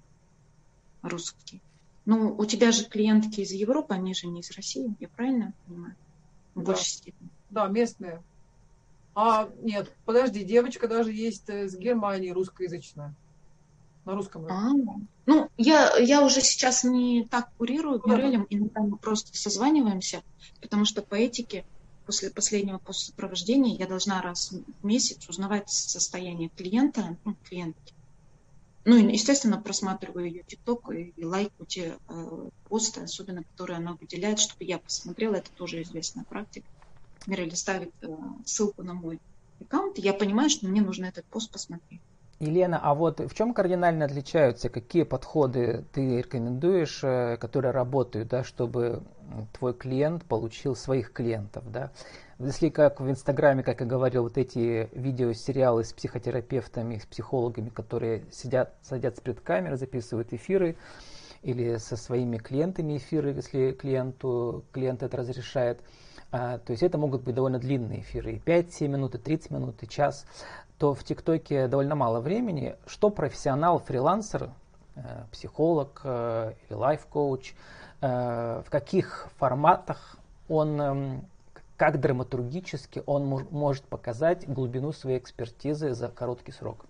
русский. 1.03 1.61
Ну, 2.05 2.35
у 2.35 2.45
тебя 2.45 2.71
же 2.71 2.85
клиентки 2.85 3.41
из 3.41 3.51
Европы, 3.51 3.93
они 3.93 4.15
же 4.15 4.25
не 4.25 4.41
из 4.41 4.49
России, 4.51 4.95
я 4.99 5.07
правильно 5.07 5.53
понимаю? 5.67 5.95
В 6.55 6.61
да. 6.61 6.65
большей 6.65 6.89
степени. 6.89 7.29
Да, 7.51 7.67
местные. 7.67 8.23
А, 9.13 9.51
нет, 9.61 9.95
подожди, 10.05 10.43
девочка 10.43 10.87
даже 10.87 11.11
есть 11.11 11.47
э, 11.47 11.67
с 11.67 11.75
Германии 11.75 12.31
русскоязычная. 12.31 13.13
На 14.05 14.15
русском. 14.15 14.45
А, 14.49 14.71
ну, 15.25 15.49
я, 15.57 15.95
я 15.97 16.25
уже 16.25 16.41
сейчас 16.41 16.83
не 16.83 17.27
так 17.29 17.51
курирую 17.57 18.01
ну, 18.03 18.11
Мирелем, 18.11 18.47
иногда 18.49 18.81
мы 18.81 18.97
просто 18.97 19.37
созваниваемся, 19.37 20.23
потому 20.59 20.85
что 20.85 21.01
по 21.01 21.15
этике 21.15 21.65
после 22.05 22.31
последнего 22.31 22.81
сопровождения 22.89 23.77
я 23.77 23.87
должна 23.87 24.21
раз 24.21 24.51
в 24.51 24.85
месяц 24.85 25.29
узнавать 25.29 25.69
состояние 25.69 26.49
клиента, 26.49 27.17
ну, 27.23 27.35
клиентки. 27.43 27.93
Ну, 28.83 28.95
и, 28.95 29.13
естественно, 29.13 29.61
просматриваю 29.61 30.25
ее 30.25 30.43
тикток 30.43 30.91
и, 30.91 31.13
и 31.15 31.23
лайкаю 31.23 31.67
те 31.67 31.97
э, 32.09 32.49
посты, 32.67 33.01
особенно 33.01 33.43
которые 33.43 33.77
она 33.77 33.93
выделяет, 33.93 34.39
чтобы 34.39 34.63
я 34.63 34.79
посмотрела. 34.79 35.35
Это 35.35 35.51
тоже 35.51 35.83
известная 35.83 36.23
практика. 36.23 36.67
Мирелли 37.27 37.53
ставит 37.53 37.93
э, 38.01 38.07
ссылку 38.45 38.81
на 38.81 38.95
мой 38.95 39.19
аккаунт, 39.59 39.99
я 39.99 40.13
понимаю, 40.13 40.49
что 40.49 40.67
мне 40.67 40.81
нужно 40.81 41.05
этот 41.05 41.25
пост 41.25 41.51
посмотреть. 41.51 42.01
Елена, 42.41 42.79
а 42.81 42.95
вот 42.95 43.19
в 43.19 43.35
чем 43.35 43.53
кардинально 43.53 44.05
отличаются, 44.05 44.69
какие 44.69 45.03
подходы 45.03 45.85
ты 45.93 46.17
рекомендуешь, 46.17 47.03
э, 47.03 47.37
которые 47.37 47.71
работают, 47.71 48.29
да, 48.29 48.43
чтобы 48.43 49.03
твой 49.53 49.75
клиент 49.75 50.25
получил 50.25 50.75
своих 50.75 51.13
клиентов, 51.13 51.71
да? 51.71 51.91
Если 52.39 52.69
как 52.69 52.99
в 52.99 53.07
Инстаграме, 53.07 53.61
как 53.61 53.81
я 53.81 53.85
говорил, 53.85 54.23
вот 54.23 54.39
эти 54.39 54.89
видеосериалы 54.93 55.83
с 55.83 55.93
психотерапевтами, 55.93 56.97
с 56.97 57.05
психологами, 57.05 57.69
которые 57.69 58.23
сидят, 58.31 58.73
садятся 58.81 59.21
перед 59.21 59.39
камерой, 59.41 59.77
записывают 59.77 60.33
эфиры, 60.33 60.75
или 61.43 61.77
со 61.77 61.95
своими 61.95 62.37
клиентами 62.37 62.97
эфиры, 62.97 63.33
если 63.33 63.71
клиенту, 63.71 64.65
клиент 64.71 65.03
это 65.03 65.17
разрешает, 65.17 65.79
а, 66.31 66.59
то 66.59 66.71
есть 66.71 66.81
это 66.81 66.97
могут 66.97 67.23
быть 67.23 67.35
довольно 67.35 67.59
длинные 67.59 68.01
эфиры, 68.01 68.41
5-7 68.43 68.87
минут, 68.87 69.15
и 69.15 69.17
30 69.17 69.51
минут, 69.51 69.83
и 69.83 69.87
час, 69.87 70.25
то 70.81 70.95
в 70.95 71.03
ТикТоке 71.03 71.67
довольно 71.67 71.93
мало 71.93 72.21
времени. 72.21 72.75
Что 72.87 73.11
профессионал, 73.11 73.77
фрилансер, 73.77 74.49
э, 74.95 75.01
психолог 75.31 76.01
э, 76.03 76.53
или 76.67 76.75
лайф-коуч, 76.75 77.53
э, 78.01 78.63
в 78.65 78.69
каких 78.71 79.27
форматах 79.37 80.17
он, 80.49 80.81
эм, 80.81 81.25
как 81.77 81.99
драматургически 81.99 83.03
он 83.05 83.27
может 83.51 83.83
показать 83.83 84.49
глубину 84.51 84.91
своей 84.91 85.19
экспертизы 85.19 85.93
за 85.93 86.07
короткий 86.07 86.51
срок? 86.51 86.83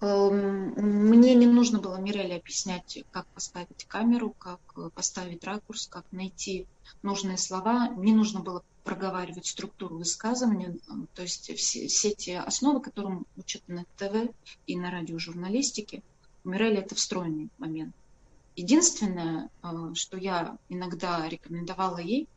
Эм, 0.00 0.74
мне 0.76 1.34
не 1.34 1.46
нужно 1.46 1.80
было 1.80 1.96
Миреле 1.96 2.36
объяснять, 2.36 3.02
как 3.12 3.26
поставить 3.28 3.86
камеру, 3.88 4.34
как 4.38 4.60
э, 4.76 4.90
поставить 4.94 5.42
ракурс, 5.44 5.86
как 5.86 6.04
найти 6.12 6.66
нужные 7.02 7.38
слова. 7.38 7.88
Не 7.96 8.12
нужно 8.12 8.40
было 8.40 8.62
проговаривать 8.84 9.46
структуру 9.46 9.96
высказывания. 9.96 10.76
То 11.14 11.22
есть 11.22 11.50
все, 11.56 11.86
все 11.88 12.10
те 12.12 12.40
основы, 12.40 12.82
которым 12.82 13.26
учат 13.38 13.62
на 13.68 13.84
ТВ 13.96 14.34
и 14.66 14.76
на 14.76 14.90
радиожурналистике, 14.90 16.02
у 16.44 16.50
Мирели 16.50 16.76
это 16.76 16.94
встроенный 16.94 17.48
момент. 17.56 17.94
Единственное, 18.54 19.48
э, 19.62 19.94
что 19.94 20.18
я 20.18 20.58
иногда 20.68 21.26
рекомендовала 21.26 21.98
ей, 21.98 22.28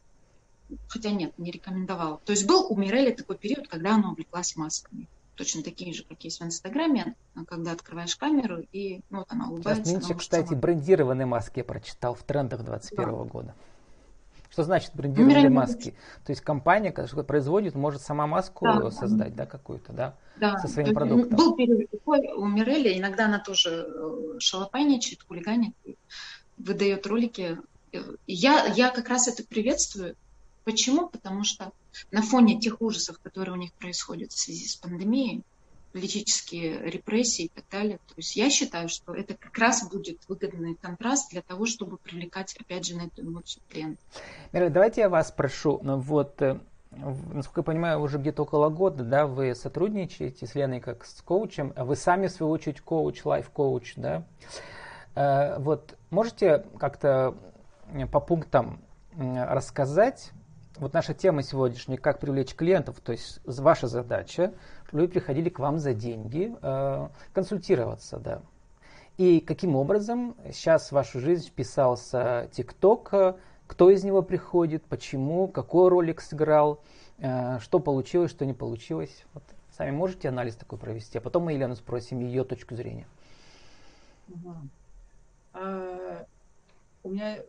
хотя 0.88 1.12
нет, 1.12 1.38
не 1.38 1.52
рекомендовала. 1.52 2.22
То 2.24 2.32
есть 2.32 2.48
был 2.48 2.68
у 2.70 2.78
Мирели 2.78 3.12
такой 3.12 3.38
период, 3.38 3.68
когда 3.68 3.96
она 3.96 4.12
увлеклась 4.12 4.56
масками 4.56 5.10
точно 5.40 5.64
такие 5.64 5.94
же, 5.94 6.04
как 6.04 6.22
есть 6.26 6.42
в 6.42 6.44
Инстаграме, 6.44 7.16
когда 7.48 7.72
открываешь 7.72 8.18
камеру, 8.18 8.62
и 8.74 9.00
ну, 9.10 9.20
вот 9.20 9.28
она 9.30 9.48
улыбается. 9.48 9.86
Сейчас 9.86 10.02
нынче, 10.02 10.14
кстати, 10.16 10.50
сама. 10.50 10.60
брендированные 10.60 11.26
маски 11.26 11.60
я 11.60 11.64
прочитал 11.64 12.14
в 12.14 12.24
трендах 12.24 12.66
2021 12.66 13.06
да. 13.06 13.24
года. 13.24 13.56
Что 14.50 14.64
значит 14.64 14.92
брендированные 14.96 15.48
ну, 15.48 15.56
маски? 15.56 15.92
То 16.26 16.32
есть 16.32 16.42
компания, 16.42 16.92
которая 16.92 17.24
производит, 17.24 17.74
может 17.74 18.02
сама 18.02 18.28
маску 18.28 18.66
да, 18.66 18.92
создать, 18.92 19.34
да, 19.34 19.46
какую-то, 19.46 19.94
да, 19.94 20.16
да. 20.36 20.58
со 20.58 20.68
своим 20.68 20.94
продуктом. 20.94 21.38
Был 21.38 21.56
период 21.56 21.90
такой 21.90 22.28
у 22.34 22.46
Мирелли, 22.46 23.00
иногда 23.00 23.28
она 23.28 23.40
тоже 23.40 23.88
э, 23.88 24.40
шалопайничает, 24.40 25.24
хулиганит, 25.26 25.74
выдает 26.58 27.08
ролики. 27.08 27.58
Я, 28.28 28.66
я 28.66 28.90
как 28.90 29.08
раз 29.08 29.30
это 29.30 29.46
приветствую. 29.46 30.18
Почему? 30.66 31.08
Потому 31.08 31.46
что 31.46 31.72
на 32.12 32.22
фоне 32.22 32.60
тех 32.60 32.82
ужасов, 32.82 33.20
которые 33.20 33.54
у 33.54 33.58
них 33.58 33.74
происходят 33.74 34.32
в 34.32 34.40
связи 34.40 34.68
с 34.68 34.76
пандемией, 34.76 35.44
политические 35.92 36.80
репрессии 36.90 37.46
и 37.46 37.50
так 37.50 37.66
далее. 37.72 37.98
То 38.08 38.14
есть 38.18 38.36
я 38.36 38.50
считаю, 38.50 38.90
что 38.90 39.14
это 39.14 39.36
как 39.36 39.58
раз 39.58 39.88
будет 39.90 40.20
выгодный 40.28 40.76
контраст 40.76 41.32
для 41.32 41.42
того, 41.42 41.66
чтобы 41.66 41.98
привлекать, 41.98 42.56
опять 42.60 42.86
же, 42.86 42.96
на 42.96 43.04
эту 43.04 43.24
эмоцию 43.24 43.64
клиента. 43.70 44.02
Мира, 44.52 44.70
давайте 44.70 45.02
я 45.02 45.10
вас 45.10 45.32
прошу, 45.32 45.80
ну 45.82 45.98
вот, 45.98 46.42
э, 46.42 46.60
насколько 46.92 47.62
я 47.62 47.64
понимаю, 47.64 48.02
уже 48.02 48.18
где-то 48.18 48.44
около 48.44 48.70
года, 48.70 49.04
да, 49.04 49.26
вы 49.26 49.56
сотрудничаете 49.56 50.46
с 50.46 50.56
Леной 50.56 50.80
как 50.80 51.06
с 51.06 51.22
коучем, 51.22 51.74
а 51.76 51.86
вы 51.86 51.96
сами, 51.96 52.28
в 52.28 52.32
свою 52.32 52.52
очередь, 52.52 52.82
коуч, 52.82 53.26
лайф-коуч, 53.26 53.94
да? 53.96 54.24
Э, 55.16 55.60
вот 55.60 55.98
можете 56.12 56.66
как-то 56.78 57.36
по 58.12 58.20
пунктам 58.20 58.82
рассказать, 59.18 60.32
вот 60.80 60.94
наша 60.94 61.14
тема 61.14 61.44
сегодняшняя, 61.44 61.98
как 61.98 62.20
привлечь 62.20 62.56
клиентов, 62.56 63.00
то 63.02 63.12
есть 63.12 63.40
ваша 63.46 63.88
задача, 63.88 64.54
чтобы 64.88 65.02
люди 65.02 65.14
приходили 65.14 65.50
к 65.50 65.60
вам 65.60 65.78
за 65.78 65.94
деньги, 65.94 66.56
э, 66.62 67.08
консультироваться, 67.34 68.18
да. 68.18 68.42
И 69.18 69.42
каким 69.42 69.76
образом 69.76 70.36
сейчас 70.54 70.90
в 70.90 70.92
вашу 70.94 71.20
жизнь 71.20 71.48
вписался 71.48 72.50
ТикТок, 72.54 73.38
кто 73.68 73.90
из 73.90 74.04
него 74.04 74.22
приходит, 74.22 74.84
почему, 74.86 75.48
какой 75.48 75.90
ролик 75.90 76.22
сыграл, 76.22 76.82
э, 77.18 77.60
что 77.60 77.80
получилось, 77.80 78.32
что 78.32 78.46
не 78.46 78.54
получилось. 78.54 79.26
Вот 79.34 79.44
сами 79.78 79.92
можете 79.92 80.30
анализ 80.30 80.56
такой 80.56 80.80
провести, 80.80 81.18
а 81.18 81.22
потом 81.22 81.44
мы 81.44 81.54
Елену 81.54 81.76
спросим 81.76 82.20
ее 82.20 82.46
точку 82.46 82.76
зрения. 82.76 83.08
А, 85.54 86.26
у 87.04 87.10
меня 87.10 87.40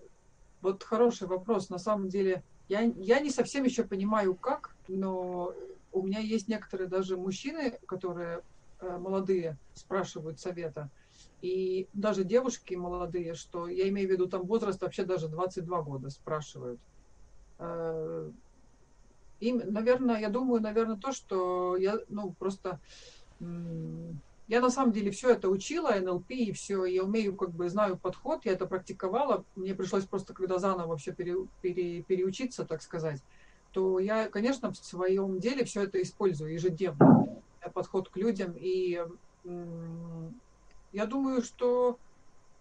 вот 0.62 0.82
хороший 0.82 1.28
вопрос. 1.28 1.70
На 1.70 1.78
самом 1.78 2.08
деле, 2.08 2.42
я, 2.70 2.82
я 2.82 3.18
не 3.18 3.30
совсем 3.30 3.64
еще 3.64 3.82
понимаю, 3.82 4.36
как, 4.36 4.76
но 4.86 5.52
у 5.90 6.02
меня 6.02 6.20
есть 6.20 6.46
некоторые 6.46 6.88
даже 6.88 7.16
мужчины, 7.16 7.80
которые 7.86 8.42
э, 8.78 8.96
молодые, 8.96 9.58
спрашивают 9.74 10.38
совета. 10.38 10.88
И 11.42 11.88
даже 11.92 12.22
девушки 12.22 12.74
молодые, 12.74 13.34
что 13.34 13.66
я 13.66 13.88
имею 13.88 14.08
в 14.08 14.12
виду 14.12 14.28
там 14.28 14.46
возраст 14.46 14.80
вообще 14.80 15.04
даже 15.04 15.26
22 15.26 15.82
года 15.82 16.10
спрашивают. 16.10 16.80
Э, 17.58 18.30
им, 19.40 19.62
наверное, 19.66 20.20
я 20.20 20.28
думаю, 20.28 20.62
наверное, 20.62 20.96
то, 20.96 21.10
что 21.10 21.76
я, 21.76 21.98
ну, 22.08 22.34
просто 22.38 22.78
я 24.50 24.60
на 24.60 24.68
самом 24.68 24.90
деле 24.90 25.12
все 25.12 25.30
это 25.30 25.48
учила, 25.48 25.94
НЛП 25.94 26.32
и 26.32 26.50
все, 26.50 26.84
я 26.84 27.04
умею, 27.04 27.36
как 27.36 27.52
бы 27.52 27.68
знаю 27.68 27.96
подход, 27.96 28.44
я 28.44 28.52
это 28.52 28.66
практиковала, 28.66 29.44
мне 29.54 29.76
пришлось 29.76 30.04
просто, 30.04 30.34
когда 30.34 30.58
заново 30.58 30.96
все 30.96 31.12
пере, 31.12 31.36
пере, 31.62 32.02
переучиться, 32.02 32.64
так 32.64 32.82
сказать, 32.82 33.22
то 33.70 34.00
я, 34.00 34.28
конечно, 34.28 34.72
в 34.72 34.76
своем 34.76 35.38
деле 35.38 35.64
все 35.64 35.84
это 35.84 36.02
использую 36.02 36.52
ежедневно, 36.52 37.40
подход 37.72 38.08
к 38.08 38.16
людям, 38.16 38.56
и 38.58 39.00
я 39.44 41.06
думаю, 41.06 41.42
что, 41.42 41.96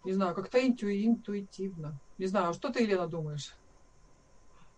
не 0.04 0.14
знаю, 0.14 0.36
как-то 0.36 0.60
инту, 0.66 0.92
интуитивно. 0.92 2.00
Не 2.20 2.28
знаю, 2.28 2.50
а 2.50 2.54
что 2.54 2.70
ты, 2.70 2.84
Елена, 2.84 3.08
думаешь? 3.08 3.56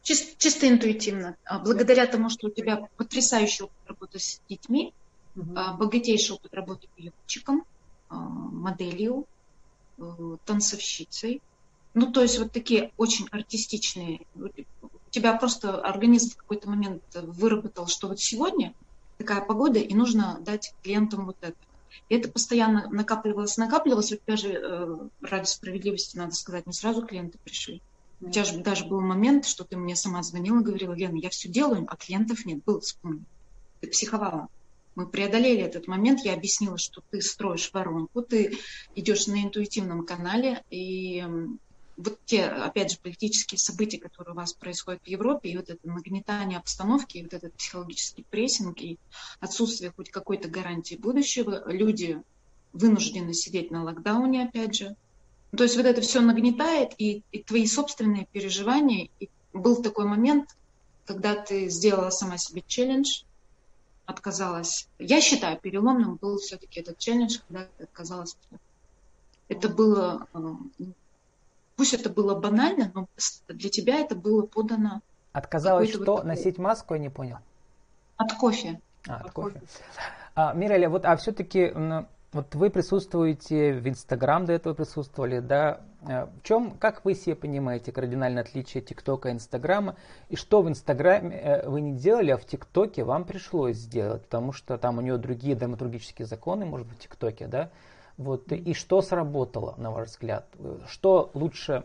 Чисто, 0.01 0.34
чисто 0.38 0.70
интуитивно. 0.70 1.36
А, 1.44 1.60
благодаря 1.60 2.08
тому, 2.08 2.30
что 2.30 2.48
у 2.48 2.51
тебя 2.51 2.88
потрясающий 2.96 3.63
опыт 3.63 3.77
работы 3.86 4.20
с 4.20 4.41
детьми, 4.48 4.94
угу. 5.36 5.54
богатейший 5.78 6.36
опыт 6.36 6.54
работы 6.54 6.88
певчиком, 6.96 7.66
а, 8.10 8.16
моделью, 8.18 9.26
э, 9.98 10.38
танцовщицей. 10.46 11.42
Ну, 11.94 12.12
то 12.12 12.22
есть 12.22 12.40
вот 12.40 12.52
такие 12.52 12.92
очень 12.98 13.28
артистичные. 13.32 14.22
У 14.36 14.50
тебя 15.10 15.34
просто 15.36 15.82
организм 15.82 16.32
в 16.32 16.38
какой-то 16.38 16.70
момент 16.70 17.04
выработал, 17.14 17.88
что 17.88 18.08
вот 18.08 18.20
сегодня 18.20 18.74
такая 19.18 19.42
погода, 19.42 19.80
и 19.80 19.94
нужно 19.94 20.40
дать 20.42 20.74
клиентам 20.84 21.26
вот 21.26 21.38
это. 21.42 21.56
И 22.10 22.16
это 22.16 22.30
постоянно 22.30 22.90
накапливалось, 22.90 23.58
накапливалось. 23.58 24.12
Вот 24.12 24.22
даже 24.26 24.54
э, 24.54 24.98
ради 25.22 25.46
справедливости, 25.46 26.18
надо 26.18 26.34
сказать, 26.34 26.66
не 26.66 26.74
сразу 26.74 27.06
клиенты 27.06 27.38
пришли. 27.44 27.82
У 28.22 28.30
тебя 28.30 28.46
же 28.46 28.60
даже 28.60 28.86
был 28.86 29.02
момент, 29.02 29.46
что 29.46 29.64
ты 29.64 29.76
мне 29.78 29.96
сама 29.96 30.22
звонила 30.22 30.62
говорила, 30.62 30.94
Лена, 30.94 31.18
я 31.18 31.30
все 31.30 31.50
делаю, 31.50 31.86
а 31.90 31.96
клиентов 31.96 32.46
нет. 32.46 32.64
Был, 32.64 32.80
вспомни. 32.80 33.24
Ты 33.80 33.88
психовала. 33.88 34.48
Мы 34.95 35.07
преодолели 35.07 35.62
этот 35.62 35.88
момент, 35.88 36.19
я 36.21 36.33
объяснила, 36.33 36.77
что 36.77 37.01
ты 37.12 37.21
строишь 37.21 37.69
воронку, 37.74 38.21
ты 38.21 38.57
идешь 38.95 39.27
на 39.27 39.41
интуитивном 39.43 40.05
канале, 40.05 40.63
и 40.69 41.25
вот 41.98 42.19
те, 42.25 42.45
опять 42.45 42.91
же, 42.91 42.98
политические 43.01 43.60
события, 43.60 44.00
которые 44.00 44.33
у 44.33 44.38
вас 44.38 44.53
происходят 44.53 45.01
в 45.03 45.07
Европе, 45.07 45.50
и 45.50 45.57
вот 45.57 45.69
это 45.69 45.79
нагнетание 45.88 46.60
обстановки, 46.60 47.17
и 47.17 47.24
вот 47.24 47.33
этот 47.33 47.53
психологический 47.53 48.25
прессинг, 48.29 48.81
и 48.81 48.98
отсутствие 49.39 49.93
хоть 49.95 50.10
какой-то 50.10 50.50
гарантии 50.50 50.95
будущего, 50.95 51.63
люди 51.71 52.21
вынуждены 52.74 53.33
сидеть 53.33 53.71
на 53.71 53.83
локдауне, 53.83 54.45
опять 54.45 54.75
же. 54.75 54.95
То 55.55 55.63
есть 55.63 55.75
вот 55.75 55.86
это 55.86 56.01
все 56.01 56.21
нагнетает, 56.21 56.93
и, 56.98 57.24
и 57.31 57.43
твои 57.43 57.67
собственные 57.67 58.27
переживания. 58.31 59.10
И 59.19 59.29
был 59.53 59.81
такой 59.81 60.05
момент, 60.05 60.55
когда 61.05 61.36
ты 61.36 61.69
сделала 61.69 62.10
сама 62.10 62.38
себе 62.38 62.63
челлендж, 62.65 63.24
отказалась. 64.12 64.88
Я 65.00 65.22
считаю, 65.22 65.60
переломным 65.60 66.15
был 66.15 66.38
все-таки 66.38 66.80
этот 66.80 66.98
челлендж, 67.00 67.39
когда 67.48 67.68
ты 67.77 67.84
отказалась. 67.86 68.38
Это 69.48 69.68
было 69.68 70.27
э, 70.34 70.39
Пусть 71.82 71.95
это 71.95 72.12
было 72.12 72.39
банально, 72.39 72.91
но 72.93 73.08
для 73.47 73.69
тебя 73.71 73.95
это 73.95 74.13
было 74.13 74.43
подано. 74.45 75.02
Отказалась 75.32 75.89
что? 75.89 76.17
Вот 76.17 76.26
Носить 76.26 76.60
маску, 76.60 76.93
я 76.93 77.00
не 77.00 77.10
понял. 77.10 77.38
От 78.17 78.34
кофе. 78.34 78.80
А, 79.08 79.15
от, 79.15 79.26
от 79.26 79.32
кофе. 79.32 79.60
кофе. 79.60 79.67
А, 80.36 80.54
Миреля, 80.54 80.89
вот, 80.89 81.06
а 81.06 81.15
все-таки 81.15 81.71
вот 82.34 82.56
вы 82.56 82.70
присутствуете 82.70 83.74
в 83.74 83.88
Инстаграм, 83.89 84.46
до 84.46 84.54
этого 84.54 84.74
присутствовали, 84.74 85.39
да? 85.39 85.82
А, 86.04 86.28
в 86.28 86.44
чем, 86.44 86.72
как 86.78 87.04
вы 87.04 87.13
себе 87.13 87.36
понимаете 87.36 87.91
кардинальное 87.91 88.44
отличие 88.44 88.82
ТикТока 88.82 89.30
и 89.30 89.34
Инстаграма? 89.34 89.96
И 90.30 90.38
что 90.38 90.62
в 90.62 90.70
Инстаграме 90.70 91.36
э, 91.38 91.70
вы 91.70 91.82
не 91.82 91.94
делали, 91.94 92.32
а 92.32 92.38
в 92.38 92.46
ТикТоке 92.46 93.04
вам 93.04 93.26
пришлось 93.26 93.76
сделать? 93.76 94.24
Потому 94.24 94.54
что 94.54 94.78
там 94.78 94.98
у 94.98 95.02
нее 95.02 95.17
другие 95.17 95.56
драматургические 95.56 96.26
законы, 96.26 96.65
может 96.65 96.88
быть, 96.88 97.00
в 97.00 97.02
ТикТоке, 97.02 97.48
да? 97.48 97.70
Вот, 98.15 98.52
и 98.52 98.74
что 98.74 99.02
сработало, 99.02 99.76
на 99.78 99.91
ваш 99.91 100.10
взгляд? 100.10 100.46
Что 100.88 101.32
лучше 101.34 101.84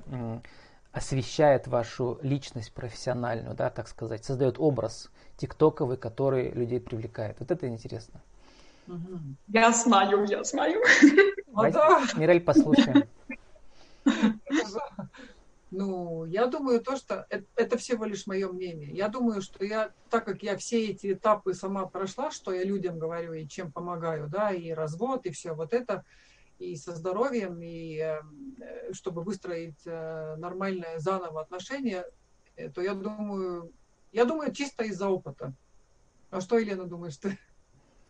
освещает 0.92 1.66
вашу 1.66 2.18
личность 2.22 2.72
профессиональную, 2.72 3.54
да, 3.54 3.70
так 3.70 3.88
сказать, 3.88 4.24
создает 4.24 4.60
образ 4.60 5.10
тиктоковый, 5.38 5.96
который 5.96 6.50
людей 6.50 6.78
привлекает? 6.78 7.40
Вот 7.40 7.50
это 7.50 7.66
интересно. 7.68 8.20
Я 9.48 9.72
знаю, 9.72 10.24
я 10.28 10.44
знаю. 10.44 10.82
Давайте, 11.46 11.78
Мирель, 12.16 12.40
послушаем. 12.40 13.04
Ну, 15.72 16.24
я 16.26 16.46
думаю, 16.46 16.80
то, 16.80 16.96
что 16.96 17.26
это, 17.28 17.44
это 17.56 17.76
всего 17.76 18.04
лишь 18.04 18.26
мое 18.26 18.50
мнение. 18.50 18.92
Я 18.92 19.08
думаю, 19.08 19.42
что 19.42 19.64
я, 19.64 19.90
так 20.10 20.24
как 20.24 20.42
я 20.42 20.56
все 20.56 20.90
эти 20.90 21.12
этапы 21.12 21.54
сама 21.54 21.86
прошла, 21.86 22.30
что 22.30 22.52
я 22.52 22.62
людям 22.62 22.98
говорю 22.98 23.32
и 23.32 23.48
чем 23.48 23.72
помогаю, 23.72 24.28
да, 24.28 24.52
и 24.52 24.70
развод, 24.70 25.26
и 25.26 25.32
все 25.32 25.52
вот 25.52 25.72
это, 25.72 26.04
и 26.58 26.76
со 26.76 26.94
здоровьем, 26.94 27.60
и 27.60 27.96
э, 27.98 28.92
чтобы 28.92 29.22
выстроить 29.22 29.82
э, 29.84 30.36
нормальное 30.36 30.98
заново 30.98 31.40
отношения, 31.40 32.06
э, 32.54 32.70
то 32.70 32.80
я 32.80 32.94
думаю, 32.94 33.72
я 34.12 34.24
думаю, 34.24 34.52
чисто 34.52 34.84
из-за 34.84 35.08
опыта. 35.08 35.52
А 36.30 36.40
что, 36.40 36.58
Елена, 36.58 36.84
думаешь 36.84 37.16
ты? 37.16 37.38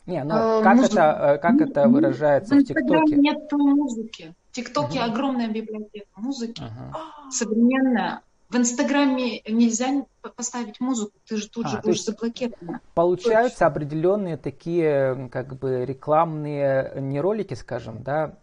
Не, 0.06 0.22
ну 0.22 0.34
а, 0.34 0.62
как, 0.62 0.76
музыка. 0.76 1.00
это, 1.00 1.38
как 1.42 1.60
это 1.60 1.88
выражается 1.88 2.54
в 2.54 2.62
ТикТоке? 2.62 3.16
Нет 3.16 3.50
музыки. 3.52 4.34
В 4.50 4.54
ТикТоке 4.54 5.00
угу. 5.00 5.10
огромная 5.10 5.48
библиотека 5.48 6.06
музыки, 6.16 6.62
угу. 6.62 7.30
современная. 7.30 8.22
В 8.48 8.56
Инстаграме 8.56 9.40
нельзя 9.48 10.06
поставить 10.36 10.78
музыку, 10.78 11.12
ты 11.28 11.36
же 11.36 11.48
тут 11.48 11.66
а, 11.66 11.68
же 11.68 11.80
будешь 11.80 12.04
заблокирована. 12.04 12.80
Получаются 12.94 13.58
Точно. 13.58 13.66
определенные 13.66 14.36
такие 14.36 15.28
как 15.32 15.56
бы 15.58 15.84
рекламные, 15.84 16.92
не 17.00 17.20
ролики, 17.20 17.54
скажем, 17.54 18.04
да, 18.04 18.36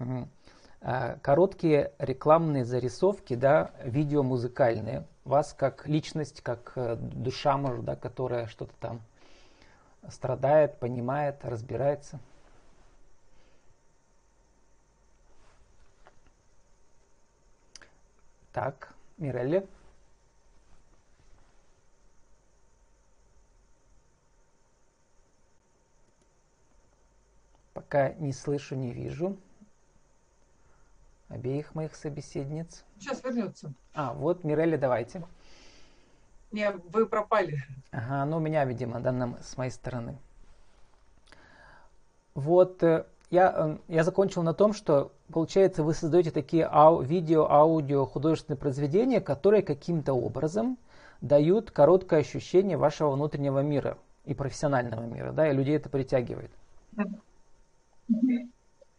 а 0.86 1.15
короткие 1.21 1.93
рекламные 1.97 2.65
зарисовки, 2.65 3.36
да, 3.36 3.71
видео 3.86 4.21
музыкальные. 4.21 5.06
Вас 5.23 5.56
как 5.58 5.88
личность, 5.88 6.41
как 6.41 6.73
э, 6.76 6.97
душа, 6.97 7.56
может, 7.56 7.86
да, 7.86 7.95
которая 7.95 8.47
что-то 8.47 8.73
там 8.82 8.99
страдает, 10.09 10.79
понимает, 10.79 11.43
разбирается. 11.43 12.19
Так, 18.51 18.93
Мирелли. 19.17 19.67
Пока 27.73 28.13
не 28.13 28.31
слышу, 28.31 28.75
не 28.75 28.91
вижу 28.91 29.37
обеих 31.33 31.73
моих 31.73 31.95
собеседниц. 31.95 32.85
Сейчас 32.99 33.23
вернется. 33.23 33.73
А, 33.95 34.13
вот, 34.13 34.43
Мирелли, 34.43 34.77
давайте. 34.77 35.23
Не, 36.53 36.69
вы 36.69 37.07
пропали. 37.07 37.63
Ага, 37.91 38.25
ну 38.25 38.37
у 38.37 38.39
меня, 38.39 38.63
видимо, 38.63 38.99
да, 38.99 39.11
с 39.41 39.57
моей 39.57 39.71
стороны. 39.71 40.15
Вот, 42.35 42.81
э, 42.83 43.05
я, 43.31 43.53
э, 43.55 43.77
я 43.87 44.03
закончил 44.03 44.43
на 44.43 44.53
том, 44.53 44.73
что, 44.73 45.11
получается, 45.31 45.81
вы 45.83 45.95
создаете 45.95 46.29
такие 46.29 46.67
ау, 46.71 47.01
видео, 47.01 47.49
аудио, 47.49 48.05
художественные 48.05 48.59
произведения, 48.59 49.19
которые 49.19 49.63
каким-то 49.63 50.13
образом 50.13 50.77
дают 51.21 51.71
короткое 51.71 52.19
ощущение 52.19 52.77
вашего 52.77 53.09
внутреннего 53.09 53.59
мира 53.59 53.97
и 54.25 54.35
профессионального 54.35 55.05
мира, 55.05 55.31
да, 55.31 55.49
и 55.49 55.55
людей 55.55 55.77
это 55.77 55.89
притягивает. 55.89 56.51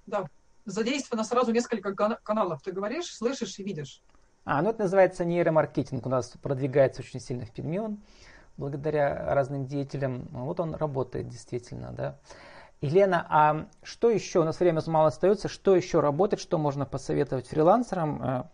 Да. 0.06 0.28
Задействовано 0.64 1.22
сразу 1.22 1.52
несколько 1.52 1.94
каналов. 1.94 2.62
Ты 2.62 2.72
говоришь, 2.72 3.14
слышишь 3.14 3.60
и 3.60 3.62
видишь. 3.62 4.02
А, 4.44 4.61
ну 4.61 4.70
это 4.70 4.83
называется 4.83 5.24
нейромаркетинг. 5.24 6.04
У 6.07 6.09
нас 6.09 6.28
продвигается 6.42 7.02
очень 7.02 7.20
сильно 7.20 7.46
в 7.46 7.50
Перми 7.50 7.98
благодаря 8.57 9.35
разным 9.35 9.66
деятелям. 9.66 10.28
Вот 10.30 10.61
он 10.61 10.74
работает 10.74 11.28
действительно, 11.28 11.92
да. 11.92 12.18
Елена, 12.80 13.26
а 13.30 13.68
что 13.83 14.11
еще, 14.11 14.40
у 14.40 14.44
нас 14.44 14.61
время 14.61 14.83
мало 14.87 15.09
остается, 15.09 15.48
что 15.48 15.74
еще 15.74 16.00
работает, 16.00 16.40
что 16.40 16.59
можно 16.59 16.85
посоветовать 16.85 17.46
фрилансерам, 17.46 18.22
э, 18.22 18.44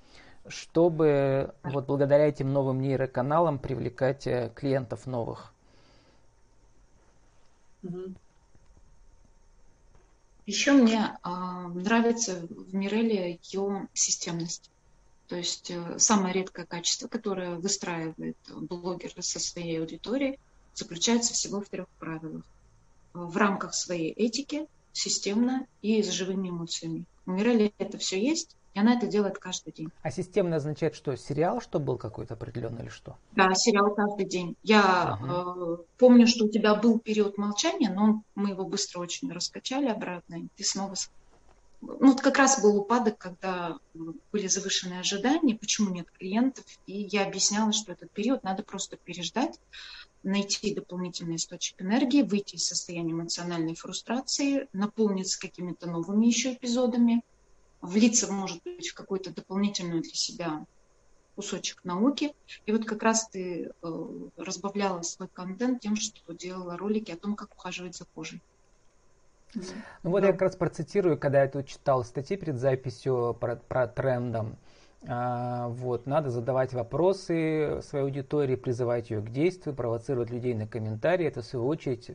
чтобы 0.47 1.53
вот 1.65 1.87
благодаря 1.87 2.29
этим 2.29 2.53
новым 2.53 2.81
нейроканалам 2.81 3.59
привлекать 3.59 4.29
э, 4.29 4.53
клиентов 4.55 5.07
новых? 5.07 5.53
Еще 10.47 10.73
мне 10.73 11.19
э, 11.25 11.29
нравится 11.75 12.47
в 12.49 12.75
Миреле 12.75 13.41
ее 13.43 13.89
системность. 13.95 14.70
То 15.31 15.37
есть 15.37 15.71
э, 15.71 15.99
самое 15.99 16.35
редкое 16.35 16.67
качество, 16.67 17.07
которое 17.07 17.55
выстраивает 17.55 18.37
блогер 18.49 19.13
со 19.21 19.39
своей 19.39 19.79
аудиторией, 19.81 20.41
заключается 20.75 21.35
всего 21.35 21.61
в 21.61 21.69
трех 21.69 21.87
правилах. 22.01 22.43
В 23.15 23.37
рамках 23.37 23.75
своей 23.75 24.11
этики, 24.11 24.67
системно 24.93 25.69
и 25.83 26.03
с 26.03 26.11
живыми 26.11 26.49
эмоциями. 26.49 27.05
У 27.27 27.31
Мирели 27.31 27.73
это 27.79 27.97
все 27.97 28.21
есть, 28.21 28.57
и 28.75 28.81
она 28.81 28.97
это 28.97 29.07
делает 29.07 29.39
каждый 29.39 29.73
день. 29.73 29.93
А 30.03 30.11
системно 30.11 30.57
означает 30.57 30.97
что? 30.97 31.17
Сериал, 31.17 31.61
что 31.61 31.79
был 31.79 31.97
какой-то 31.97 32.35
определенный 32.35 32.83
или 32.83 32.91
что? 32.91 33.17
Да, 33.31 33.55
сериал 33.55 33.95
каждый 33.95 34.27
день. 34.27 34.57
Я 34.65 35.17
uh-huh. 35.23 35.81
э, 35.81 35.83
помню, 35.97 36.27
что 36.27 36.47
у 36.47 36.49
тебя 36.49 36.75
был 36.75 36.99
период 36.99 37.39
молчания, 37.39 37.91
но 37.91 38.25
мы 38.35 38.51
его 38.51 38.65
быстро 38.65 38.99
очень 38.99 39.31
раскачали 39.33 39.87
обратно, 39.87 40.41
и 40.41 40.49
ты 40.57 40.65
снова... 40.65 40.95
Ну, 41.83 42.15
как 42.15 42.37
раз 42.37 42.61
был 42.61 42.77
упадок, 42.77 43.17
когда 43.17 43.79
были 44.33 44.47
завышенные 44.49 45.01
ожидания, 45.01 45.55
почему 45.55 45.91
нет 45.91 46.11
клиентов, 46.11 46.65
и 46.87 47.09
я 47.11 47.27
объясняла, 47.27 47.73
что 47.73 47.93
этот 47.93 48.11
период 48.11 48.43
надо 48.43 48.63
просто 48.63 48.97
переждать, 48.99 49.59
найти 50.23 50.75
дополнительный 50.75 51.37
источник 51.37 51.81
энергии, 51.81 52.23
выйти 52.23 52.57
из 52.57 52.67
состояния 52.67 53.13
эмоциональной 53.13 53.75
фрустрации, 53.75 54.69
наполниться 54.75 55.41
какими-то 55.41 55.89
новыми 55.89 56.27
еще 56.27 56.53
эпизодами, 56.53 57.23
влиться, 57.81 58.31
может 58.31 58.63
быть, 58.63 58.89
в 58.89 58.95
какой-то 58.95 59.33
дополнительную 59.33 60.03
для 60.03 60.13
себя 60.13 60.67
кусочек 61.35 61.83
науки. 61.85 62.35
И 62.67 62.73
вот 62.73 62.85
как 62.85 63.03
раз 63.03 63.29
ты 63.31 63.71
э, 63.83 64.29
разбавляла 64.37 65.01
свой 65.01 65.29
контент 65.29 65.81
тем, 65.81 65.97
что 65.97 66.35
делала 66.35 66.77
ролики 66.77 67.11
о 67.11 67.17
том, 67.17 67.35
как 67.35 67.55
ухаживать 67.55 67.97
за 67.97 68.05
кожей. 68.05 68.43
Ну 69.55 70.11
вот 70.11 70.21
да. 70.21 70.29
я 70.29 70.33
как 70.33 70.43
раз 70.43 70.57
процитирую, 70.57 71.19
когда 71.19 71.43
я 71.43 71.49
тут 71.49 71.67
читал 71.67 72.05
статьи 72.05 72.37
перед 72.37 72.57
записью 72.57 73.37
про, 73.39 73.57
про 73.57 73.87
трендом. 73.87 74.57
А, 75.07 75.69
вот, 75.69 76.07
надо 76.07 76.31
задавать 76.31 76.75
вопросы 76.75 77.81
своей 77.83 78.05
аудитории, 78.05 78.55
призывать 78.55 79.11
ее 79.11 79.21
к 79.21 79.31
действию, 79.31 79.75
провоцировать 79.75 80.31
людей 80.31 80.55
на 80.55 80.67
комментарии. 80.67 81.27
Это, 81.27 81.41
в 81.41 81.47
свою 81.47 81.67
очередь, 81.67 82.11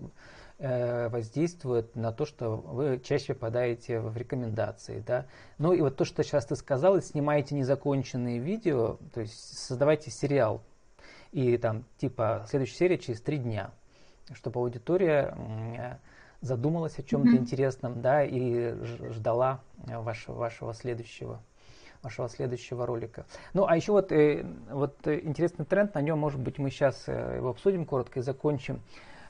э, 0.59 1.09
воздействует 1.09 1.95
на 1.95 2.11
то, 2.11 2.25
что 2.25 2.57
вы 2.57 2.99
чаще 3.03 3.33
попадаете 3.33 3.99
в 3.99 4.15
рекомендации. 4.15 5.03
Да? 5.05 5.25
Ну 5.57 5.73
и 5.73 5.81
вот 5.81 5.95
то, 5.95 6.05
что 6.05 6.23
сейчас 6.23 6.45
ты 6.45 6.55
сказал, 6.55 7.01
снимаете 7.01 7.55
незаконченные 7.55 8.39
видео, 8.39 8.97
то 9.13 9.21
есть 9.21 9.57
создавайте 9.57 10.11
сериал. 10.11 10.61
И 11.31 11.57
там 11.57 11.83
типа 11.97 12.45
следующая 12.47 12.75
серия 12.75 12.97
через 12.97 13.19
три 13.19 13.37
дня, 13.37 13.71
чтобы 14.33 14.59
аудитория 14.61 15.99
задумалась 16.41 16.97
о 16.99 17.03
чем-то 17.03 17.29
mm-hmm. 17.29 17.39
интересном, 17.39 18.01
да, 18.01 18.23
и 18.23 18.73
ждала 19.11 19.61
вашего, 19.85 20.35
вашего 20.35 20.73
следующего 20.73 21.41
вашего 22.05 22.29
следующего 22.29 22.85
ролика. 22.85 23.25
Ну, 23.53 23.65
а 23.65 23.75
еще 23.75 23.91
вот, 23.91 24.11
э, 24.11 24.45
вот 24.69 24.95
э, 25.07 25.21
интересный 25.23 25.65
тренд, 25.65 25.95
на 25.95 26.01
нем, 26.01 26.19
может 26.19 26.39
быть, 26.39 26.59
мы 26.59 26.69
сейчас 26.69 27.05
э, 27.07 27.37
его 27.37 27.49
обсудим 27.49 27.83
коротко 27.83 28.19
и 28.19 28.21
закончим. 28.21 28.81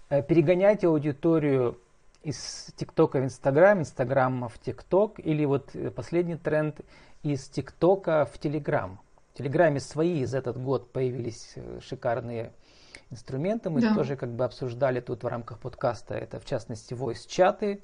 Э, 0.10 0.22
перегоняйте 0.22 0.88
аудиторию 0.88 1.80
из 2.22 2.72
ТикТока 2.76 3.20
в 3.20 3.24
Инстаграм, 3.24 3.80
Инстаграма 3.80 4.50
в 4.50 4.60
ТикТок, 4.60 5.20
или 5.20 5.46
вот 5.46 5.76
э, 5.76 5.90
последний 5.90 6.36
тренд 6.36 6.82
из 7.24 7.48
ТикТока 7.48 8.26
в 8.26 8.38
Телеграм. 8.40 9.00
В 9.34 9.38
Телеграме 9.38 9.80
свои 9.80 10.26
за 10.26 10.40
этот 10.40 10.62
год 10.62 10.92
появились 10.92 11.54
э, 11.56 11.80
шикарные 11.82 12.52
инструменты. 13.12 13.70
Мы 13.70 13.82
да. 13.82 13.94
тоже 13.94 14.16
как 14.16 14.32
бы 14.32 14.46
обсуждали 14.46 15.00
тут 15.00 15.24
в 15.24 15.28
рамках 15.28 15.60
подкаста. 15.60 16.16
Это 16.16 16.40
в 16.40 16.46
частности 16.46 16.94
voice-чаты, 16.94 17.82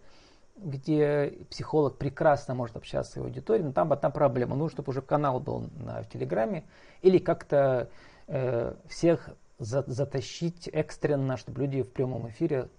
где 0.55 1.37
психолог 1.49 1.97
прекрасно 1.97 2.53
может 2.53 2.77
общаться 2.77 3.11
с 3.11 3.13
своей 3.13 3.27
аудиторией, 3.27 3.65
но 3.65 3.73
там 3.73 3.91
одна 3.91 4.09
проблема. 4.09 4.55
Нужно, 4.55 4.75
чтобы 4.75 4.91
уже 4.91 5.01
канал 5.01 5.39
был 5.39 5.69
на, 5.77 6.03
в 6.03 6.09
Телеграме 6.09 6.65
или 7.01 7.17
как-то 7.17 7.89
э, 8.27 8.73
всех 8.87 9.29
за, 9.59 9.83
затащить 9.87 10.69
экстренно, 10.71 11.37
чтобы 11.37 11.61
люди 11.61 11.81
в 11.83 11.91
прямом 11.91 12.29
эфире 12.29 12.69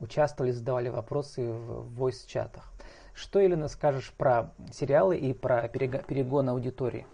участвовали, 0.00 0.52
задавали 0.52 0.88
вопросы 0.88 1.50
в, 1.50 1.88
в 1.88 2.02
voice-чатах. 2.02 2.72
Что, 3.14 3.40
Елена, 3.40 3.68
скажешь 3.68 4.12
про 4.16 4.52
сериалы 4.72 5.16
и 5.16 5.32
про 5.32 5.68
перегон 5.68 6.50
аудитории? 6.50 7.06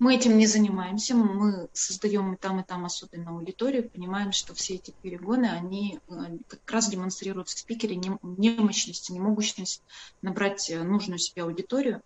Мы 0.00 0.14
этим 0.14 0.38
не 0.38 0.46
занимаемся, 0.46 1.14
мы 1.14 1.68
создаем 1.74 2.32
и 2.32 2.36
там, 2.38 2.60
и 2.60 2.64
там 2.64 2.86
особенно 2.86 3.32
аудиторию, 3.32 3.90
понимаем, 3.90 4.32
что 4.32 4.54
все 4.54 4.76
эти 4.76 4.94
перегоны, 5.02 5.44
они 5.44 5.98
э, 6.08 6.12
как 6.48 6.70
раз 6.70 6.88
демонстрируют 6.88 7.50
в 7.50 7.58
спикере 7.58 7.96
немощность, 8.22 9.10
немогущность 9.10 9.82
набрать 10.22 10.70
э, 10.70 10.82
нужную 10.82 11.18
себе 11.18 11.42
аудиторию. 11.42 12.00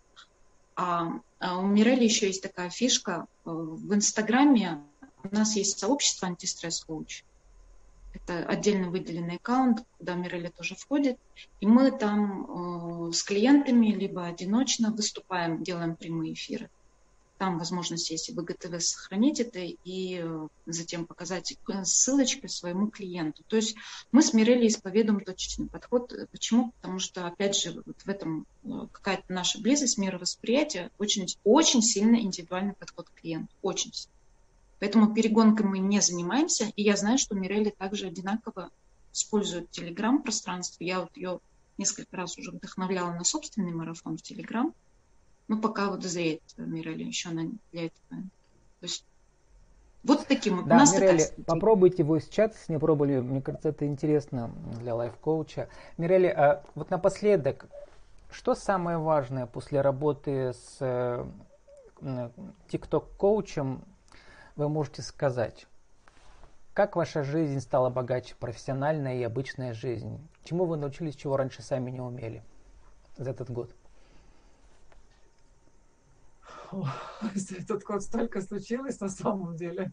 А, 0.75 1.21
а 1.39 1.57
у 1.57 1.67
Мирели 1.67 2.03
еще 2.03 2.27
есть 2.27 2.43
такая 2.43 2.69
фишка. 2.69 3.27
Э, 3.45 3.49
в 3.49 3.93
Инстаграме 3.95 4.83
у 5.23 5.33
нас 5.33 5.55
есть 5.55 5.79
сообщество 5.79 6.27
антистресс-коуч. 6.27 7.23
Это 8.13 8.39
отдельно 8.45 8.89
выделенный 8.89 9.37
аккаунт, 9.37 9.85
куда 9.99 10.15
Мирели 10.15 10.49
тоже 10.49 10.75
входит. 10.75 11.17
И 11.61 11.65
мы 11.65 11.91
там 11.91 13.13
с 13.13 13.23
клиентами, 13.23 13.87
либо 13.87 14.25
одиночно 14.25 14.91
выступаем, 14.91 15.63
делаем 15.63 15.95
прямые 15.95 16.33
эфиры. 16.33 16.69
Там 17.37 17.59
возможность 17.59 18.09
есть 18.11 18.29
и 18.29 18.33
ВГТВ 18.33 18.81
сохранить 18.81 19.41
это 19.41 19.59
и 19.59 20.21
э, 20.23 20.47
затем 20.65 21.05
показать 21.05 21.57
ссылочкой 21.83 22.49
своему 22.49 22.87
клиенту. 22.87 23.43
То 23.47 23.57
есть 23.57 23.75
мы 24.13 24.21
с 24.21 24.33
Мирелли 24.33 24.67
исповедуем 24.67 25.19
точечный 25.19 25.67
подход. 25.67 26.13
Почему? 26.31 26.71
Потому 26.79 26.99
что, 26.99 27.27
опять 27.27 27.57
же, 27.57 27.83
вот 27.85 28.01
в 28.01 28.07
этом 28.07 28.47
э, 28.63 28.69
какая-то 28.91 29.25
наша 29.27 29.59
близость, 29.59 29.97
мировосприятие, 29.97 30.91
очень, 30.97 31.27
очень 31.43 31.81
сильно 31.81 32.15
индивидуальный 32.15 32.73
подход 32.73 33.09
к 33.09 33.19
клиенту. 33.19 33.53
Очень 33.61 33.91
сильно. 33.93 34.15
Поэтому 34.79 35.13
перегонкой 35.13 35.65
мы 35.65 35.79
не 35.79 35.99
занимаемся. 35.99 36.71
И 36.75 36.83
я 36.83 36.95
знаю, 36.95 37.17
что 37.17 37.35
Мирелли 37.35 37.69
также 37.69 38.07
одинаково 38.07 38.71
использует 39.13 39.71
Телеграм-пространство. 39.71 40.83
Я 40.83 41.01
вот 41.01 41.15
ее 41.17 41.39
несколько 41.77 42.15
раз 42.15 42.37
уже 42.37 42.51
вдохновляла 42.51 43.11
на 43.11 43.23
собственный 43.23 43.73
марафон 43.73 44.17
в 44.17 44.21
Телеграм. 44.21 44.73
Ну, 45.47 45.59
пока 45.59 45.89
вот 45.89 45.99
дозреет 45.99 46.41
Мирели 46.57 47.03
еще 47.03 47.29
она 47.29 47.43
для 47.71 47.85
этого. 47.85 48.21
То 48.79 48.83
есть 48.83 49.05
вот 50.03 50.27
таким 50.27 50.57
вот. 50.57 50.67
Да, 50.67 50.85
Мирели, 50.85 51.23
попробуйте 51.45 52.03
voice 52.03 52.29
чат, 52.29 52.53
если 52.53 52.73
не 52.73 52.79
пробовали, 52.79 53.19
мне 53.19 53.41
кажется, 53.41 53.69
это 53.69 53.85
интересно 53.85 54.51
для 54.79 54.95
лайф-коуча. 54.95 55.67
Мирели, 55.97 56.27
а 56.27 56.63
вот 56.75 56.89
напоследок, 56.89 57.65
что 58.31 58.55
самое 58.55 58.97
важное 58.97 59.45
после 59.45 59.81
работы 59.81 60.53
с 60.53 61.25
TikTok-коучем 62.69 63.81
вы 64.55 64.69
можете 64.69 65.01
сказать? 65.01 65.67
Как 66.73 66.95
ваша 66.95 67.23
жизнь 67.23 67.59
стала 67.61 67.89
богаче, 67.89 68.35
профессиональная 68.39 69.15
и 69.15 69.23
обычная 69.23 69.73
жизнь? 69.73 70.19
Чему 70.43 70.65
вы 70.65 70.75
научились, 70.75 71.15
чего 71.15 71.37
раньше 71.37 71.61
сами 71.61 71.89
не 71.89 72.01
умели 72.01 72.43
за 73.17 73.29
этот 73.29 73.49
год? 73.49 73.73
этот 77.57 77.83
год 77.83 78.03
столько 78.03 78.41
случилось 78.41 78.99
на 78.99 79.09
самом 79.09 79.55
деле. 79.55 79.91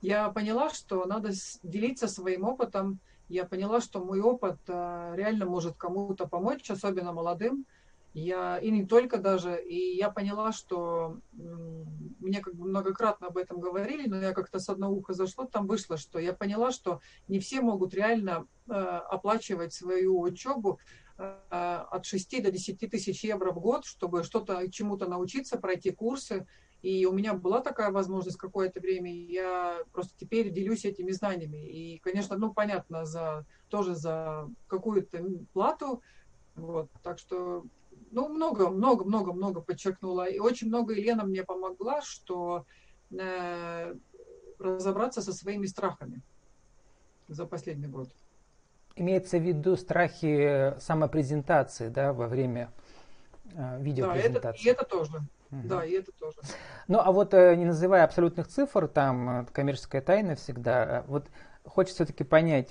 Я 0.00 0.28
поняла, 0.30 0.70
что 0.70 1.04
надо 1.06 1.30
делиться 1.62 2.08
своим 2.08 2.44
опытом. 2.44 3.00
Я 3.28 3.44
поняла, 3.44 3.80
что 3.80 4.04
мой 4.04 4.20
опыт 4.20 4.58
э, 4.68 5.12
реально 5.16 5.46
может 5.46 5.76
кому-то 5.76 6.28
помочь, 6.28 6.70
особенно 6.70 7.12
молодым. 7.12 7.66
Я, 8.14 8.58
и 8.58 8.70
не 8.70 8.86
только 8.86 9.18
даже. 9.18 9.62
И 9.62 9.96
я 9.96 10.10
поняла, 10.10 10.52
что 10.52 11.18
мне 11.32 12.40
как 12.40 12.54
бы 12.54 12.66
многократно 12.66 13.26
об 13.26 13.36
этом 13.36 13.60
говорили, 13.60 14.08
но 14.08 14.16
я 14.20 14.32
как-то 14.32 14.58
с 14.58 14.68
одного 14.68 14.96
уха 14.96 15.12
зашло, 15.12 15.44
там 15.44 15.66
вышло, 15.66 15.96
что 15.96 16.18
я 16.18 16.32
поняла, 16.32 16.70
что 16.70 17.00
не 17.28 17.40
все 17.40 17.60
могут 17.60 17.92
реально 17.94 18.46
э, 18.68 18.72
оплачивать 18.72 19.74
свою 19.74 20.18
учебу 20.20 20.78
от 21.18 22.04
6 22.04 22.42
до 22.42 22.50
10 22.50 22.78
тысяч 22.90 23.24
евро 23.24 23.52
в 23.52 23.60
год, 23.60 23.84
чтобы 23.84 24.22
что-то 24.22 24.70
чему-то 24.70 25.08
научиться, 25.08 25.58
пройти 25.58 25.90
курсы. 25.90 26.46
И 26.82 27.06
у 27.06 27.12
меня 27.12 27.34
была 27.34 27.60
такая 27.60 27.90
возможность 27.90 28.36
какое-то 28.36 28.80
время, 28.80 29.12
я 29.12 29.78
просто 29.92 30.12
теперь 30.18 30.50
делюсь 30.50 30.84
этими 30.84 31.10
знаниями. 31.10 31.66
И, 31.66 31.98
конечно, 31.98 32.36
ну, 32.36 32.52
понятно, 32.52 33.06
за, 33.06 33.46
тоже 33.68 33.94
за 33.94 34.48
какую-то 34.68 35.24
плату. 35.52 36.02
Вот, 36.54 36.90
так 37.02 37.18
что, 37.18 37.64
ну, 38.10 38.28
много, 38.28 38.68
много, 38.68 39.04
много, 39.04 39.32
много 39.32 39.60
подчеркнула. 39.62 40.28
И 40.28 40.38
очень 40.38 40.68
много 40.68 40.94
Елена 40.94 41.24
мне 41.24 41.44
помогла, 41.44 42.02
что 42.02 42.66
э, 43.10 43.94
разобраться 44.58 45.22
со 45.22 45.32
своими 45.32 45.66
страхами 45.66 46.22
за 47.28 47.46
последний 47.46 47.88
год. 47.88 48.10
Имеется 48.96 49.38
в 49.38 49.42
виду 49.42 49.76
страхи 49.76 50.74
самопрезентации 50.80 51.88
да, 51.88 52.12
во 52.12 52.26
время 52.28 52.70
э, 53.54 53.78
видеопрезентации. 53.80 54.40
Да, 54.40 54.50
это, 54.50 54.62
и 54.62 54.70
это 54.70 54.84
тоже. 54.84 55.16
Угу. 55.50 55.68
Да, 55.68 55.84
и 55.84 55.92
это 55.92 56.12
тоже. 56.12 56.38
Ну, 56.88 56.98
а 56.98 57.12
вот 57.12 57.34
э, 57.34 57.54
не 57.56 57.66
называя 57.66 58.04
абсолютных 58.04 58.48
цифр, 58.48 58.88
там 58.88 59.40
э, 59.40 59.46
коммерческая 59.52 60.02
тайна 60.02 60.34
всегда, 60.34 60.84
э, 60.84 61.02
вот 61.08 61.26
хочется 61.64 62.04
все-таки 62.04 62.24
понять, 62.24 62.70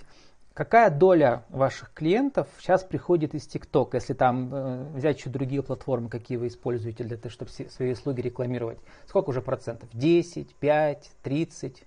Какая 0.56 0.90
доля 0.90 1.44
ваших 1.50 1.92
клиентов 1.92 2.48
сейчас 2.60 2.82
приходит 2.82 3.36
из 3.36 3.46
ТикТок, 3.46 3.94
если 3.94 4.14
там 4.14 4.56
э, 4.56 4.84
взять 4.94 5.18
еще 5.18 5.30
другие 5.30 5.62
платформы, 5.62 6.08
какие 6.08 6.38
вы 6.38 6.48
используете 6.48 7.04
для 7.04 7.18
того, 7.18 7.30
чтобы 7.30 7.52
свои 7.52 7.92
услуги 7.92 8.22
рекламировать? 8.22 8.78
Сколько 9.06 9.32
уже 9.32 9.42
процентов? 9.42 9.90
10, 9.92 10.56
5, 10.56 11.12
30? 11.24 11.84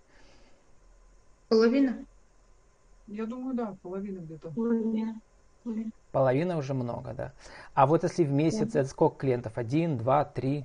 Половина. 1.48 2.05
Я 3.08 3.26
думаю, 3.26 3.54
да, 3.54 3.76
половина 3.82 4.20
где-то. 4.20 4.50
Половина. 4.50 5.20
Половина 6.12 6.56
уже 6.56 6.74
много, 6.74 7.14
да. 7.14 7.32
А 7.74 7.86
вот 7.86 8.02
если 8.02 8.24
в 8.24 8.30
месяц, 8.30 8.74
это 8.74 8.88
сколько 8.88 9.18
клиентов? 9.18 9.58
Один, 9.58 9.98
два, 9.98 10.24
три? 10.24 10.64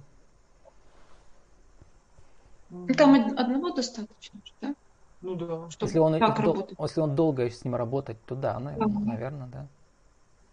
Ну, 2.70 2.88
там 2.88 3.14
одного 3.38 3.72
достаточно, 3.72 4.40
да? 4.62 4.76
Ну 5.22 5.36
да. 5.36 5.70
Чтобы 5.70 5.90
если 5.90 6.00
он, 6.00 6.20
так 6.20 6.44
дол- 6.44 6.70
если 6.80 7.00
он 7.00 7.16
долго 7.16 7.50
с 7.50 7.64
ним 7.64 7.76
работать, 7.76 8.18
то 8.26 8.36
да, 8.36 8.60
наверное, 8.60 9.48
да. 9.48 9.68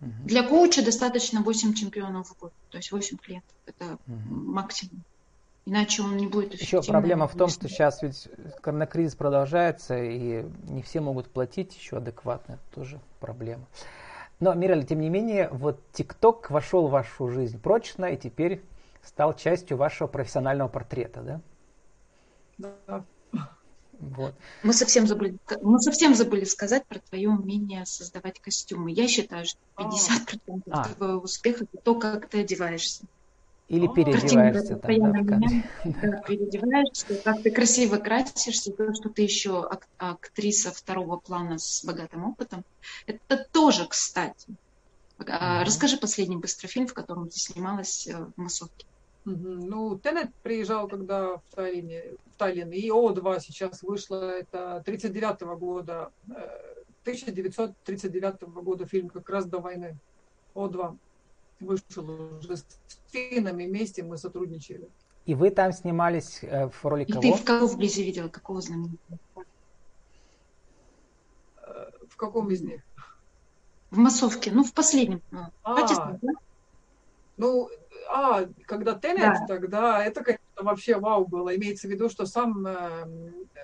Угу. 0.01 0.11
Для 0.25 0.49
коуча 0.49 0.85
достаточно 0.85 1.43
8 1.43 1.75
чемпионов 1.75 2.29
в 2.29 2.39
год, 2.39 2.53
то 2.71 2.79
есть 2.79 2.91
8 2.93 3.19
клиентов. 3.19 3.55
Это 3.67 3.99
угу. 4.07 4.35
максимум. 4.35 5.03
Иначе 5.67 6.03
он 6.03 6.17
не 6.17 6.27
будет 6.27 6.55
Еще 6.55 6.83
проблема 6.83 7.29
в 7.29 7.37
том, 7.37 7.49
что 7.49 7.69
сейчас 7.69 8.03
ведь 8.03 8.29
коронакризис 8.61 9.15
продолжается, 9.15 10.03
и 10.03 10.45
не 10.69 10.83
все 10.83 11.01
могут 11.01 11.29
платить 11.29 11.77
еще 11.77 11.99
адекватно. 11.99 12.55
Это 12.55 12.81
тоже 12.81 13.01
проблема. 13.21 13.67
Но, 14.41 14.55
Мираль, 14.55 14.87
тем 14.87 15.01
не 15.01 15.11
менее, 15.11 15.49
вот 15.53 15.81
ТикТок 15.93 16.51
вошел 16.51 16.89
в 16.89 16.91
вашу 16.91 17.29
жизнь 17.29 17.61
прочно 17.61 18.07
и 18.07 18.17
теперь 18.17 18.63
стал 19.03 19.35
частью 19.35 19.77
вашего 19.77 20.09
профессионального 20.09 20.69
портрета, 20.69 21.23
да? 21.23 21.41
Да. 22.89 23.05
Вот. 24.01 24.35
Мы 24.63 24.73
совсем 24.73 25.07
забыли, 25.07 25.37
мы 25.61 25.79
совсем 25.79 26.15
забыли 26.15 26.45
сказать 26.45 26.87
про 26.87 26.99
твое 27.01 27.29
умение 27.29 27.85
создавать 27.85 28.41
костюмы. 28.41 28.93
Я 28.93 29.07
считаю, 29.09 29.45
что 29.45 29.59
50% 29.77 30.63
а. 30.71 30.89
твоего 30.95 31.21
успеха 31.21 31.65
это 31.65 31.83
то, 31.83 31.95
как 31.97 32.29
ты 32.29 32.41
одеваешься. 32.41 33.05
Или 33.71 33.87
переодеваешься 33.87 34.77
там, 34.77 35.13
да, 35.13 35.37
меня, 35.37 35.65
да, 35.85 36.23
переодеваешься, 36.27 37.15
как 37.23 37.41
ты 37.41 37.53
красиво 37.53 37.99
красишься, 37.99 38.73
то, 38.73 38.93
что 38.95 39.11
ты 39.11 39.23
еще 39.23 39.63
ак- 39.63 39.87
актриса 39.97 40.73
второго 40.73 41.19
плана 41.19 41.57
с 41.59 41.85
богатым 41.85 42.25
опытом. 42.25 42.65
Это 43.07 43.47
тоже, 43.53 43.87
кстати. 43.87 44.49
Mm-hmm. 45.21 45.65
Расскажи 45.65 45.99
последний 45.99 46.37
быстрый 46.37 46.67
фильм, 46.67 46.89
в 46.89 46.95
котором 46.95 47.29
ты 47.29 47.39
снималась 47.39 48.09
э, 48.09 48.17
в 48.17 48.41
массовке. 48.41 48.87
Ну, 49.25 49.97
Теннет 49.99 50.35
приезжал, 50.43 50.89
когда 50.89 51.37
в 51.37 51.43
Таллине, 51.55 52.03
в 52.35 52.39
Таллин, 52.39 52.73
и 52.73 52.89
О2 52.89 53.39
сейчас 53.41 53.85
вышло, 53.85 54.31
это 54.31 54.83
39 54.85 55.43
года, 55.61 56.11
1939 57.05 58.35
э, 58.41 58.47
года 58.47 58.85
фильм, 58.87 59.11
как 59.11 59.31
раз 59.31 59.47
до 59.47 59.59
войны. 59.59 59.97
О2 60.57 60.99
вышел 61.61 62.39
уже 62.39 62.57
с 62.57 62.67
финнами 63.11 63.67
вместе, 63.67 64.03
мы 64.03 64.19
сотрудничали. 64.19 64.89
И 65.27 65.35
вы 65.35 65.51
там 65.51 65.73
снимались 65.73 66.41
э, 66.43 66.69
в 66.69 66.85
роли 66.85 67.05
и 67.05 67.13
кого? 67.13 67.23
ты 67.23 67.33
в 67.35 67.45
кого 67.45 67.67
вблизи 67.67 68.03
видела, 68.03 68.29
какого 68.29 68.61
знаменитого? 68.61 69.19
Э, 71.63 71.91
в 72.09 72.17
каком 72.17 72.51
из 72.51 72.63
них? 72.63 72.83
В 73.91 73.99
массовке, 73.99 74.51
ну, 74.51 74.65
в 74.65 74.73
последнем. 74.73 75.21
А, 75.63 75.87
да? 76.23 76.33
Ну, 77.37 77.69
а, 78.13 78.49
когда 78.67 78.95
Теннет, 78.95 79.37
да. 79.41 79.47
тогда 79.47 80.05
это, 80.05 80.25
конечно, 80.25 80.45
вообще 80.57 80.97
вау 80.99 81.27
было. 81.27 81.55
Имеется 81.55 81.87
в 81.87 81.91
виду, 81.91 82.09
что 82.09 82.27
сам 82.27 82.67
э, 82.67 83.07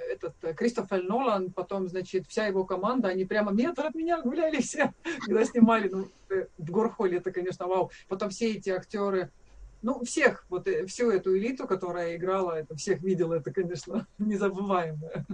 этот 0.08 0.34
э, 0.42 0.54
Кристофер 0.54 1.02
Нолан, 1.02 1.50
потом, 1.50 1.88
значит, 1.88 2.26
вся 2.28 2.46
его 2.46 2.64
команда, 2.64 3.08
они 3.08 3.24
прямо 3.24 3.52
метр 3.52 3.86
от 3.86 3.94
меня 3.94 4.22
гуляли 4.22 4.60
все, 4.60 4.92
когда 5.26 5.44
снимали. 5.44 5.88
Ну, 5.88 6.08
э, 6.30 6.46
в 6.58 6.70
Горхоле 6.70 7.18
это, 7.18 7.32
конечно, 7.32 7.66
вау. 7.66 7.90
Потом 8.08 8.30
все 8.30 8.52
эти 8.52 8.70
актеры, 8.70 9.30
ну, 9.82 10.04
всех, 10.04 10.44
вот 10.48 10.68
э, 10.68 10.86
всю 10.86 11.10
эту 11.10 11.36
элиту, 11.36 11.66
которая 11.66 12.16
играла, 12.16 12.52
это 12.52 12.76
всех 12.76 13.02
видела, 13.02 13.34
это, 13.34 13.52
конечно, 13.52 14.06
незабываемое. 14.18 15.26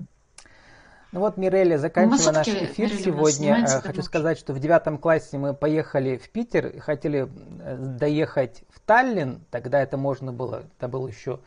Ну 1.13 1.21
вот, 1.21 1.37
Мирелли, 1.37 1.77
заканчивая 1.77 2.33
наш 2.33 2.49
эфир 2.49 2.89
Мирелли 2.89 3.03
сегодня, 3.03 3.67
э, 3.69 3.81
хочу 3.83 4.01
сказать, 4.01 4.39
что 4.39 4.55
в 4.55 4.59
девятом 4.59 4.97
классе 4.97 5.37
мы 5.37 5.53
поехали 5.53 6.17
в 6.17 6.31
Питер, 6.31 6.81
хотели 6.81 7.29
э, 7.61 7.77
доехать 7.77 8.63
в 8.71 8.81
Таллин, 8.81 9.45
тогда 9.51 9.83
это 9.83 9.99
можно 9.99 10.33
было, 10.33 10.65
это 10.79 10.89
был 10.89 11.07
еще 11.07 11.41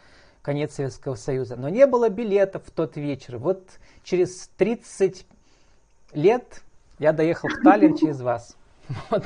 конец 0.44 0.76
Советского 0.76 1.16
Союза, 1.16 1.56
но 1.56 1.70
не 1.70 1.88
было 1.88 2.10
билетов 2.10 2.62
в 2.68 2.72
тот 2.72 2.96
вечер. 2.96 3.40
Вот 3.40 3.68
через 4.04 4.50
30 4.50 5.26
лет 6.14 6.62
я 7.00 7.12
доехал 7.12 7.50
в 7.50 7.64
Таллин 7.64 7.98
через 7.98 8.22
вас. 8.22 8.56
Вот. 9.10 9.26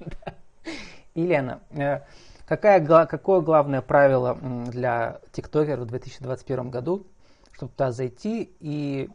Елена, 1.14 1.60
э, 1.70 2.00
какая, 2.48 2.84
какое 3.06 3.40
главное 3.40 3.82
правило 3.82 4.36
для 4.66 5.20
тиктокера 5.30 5.82
в 5.82 5.86
2021 5.86 6.70
году? 6.70 7.06
Чтобы 7.54 7.72
туда 7.72 7.92
зайти 7.92 8.52
и 8.60 9.08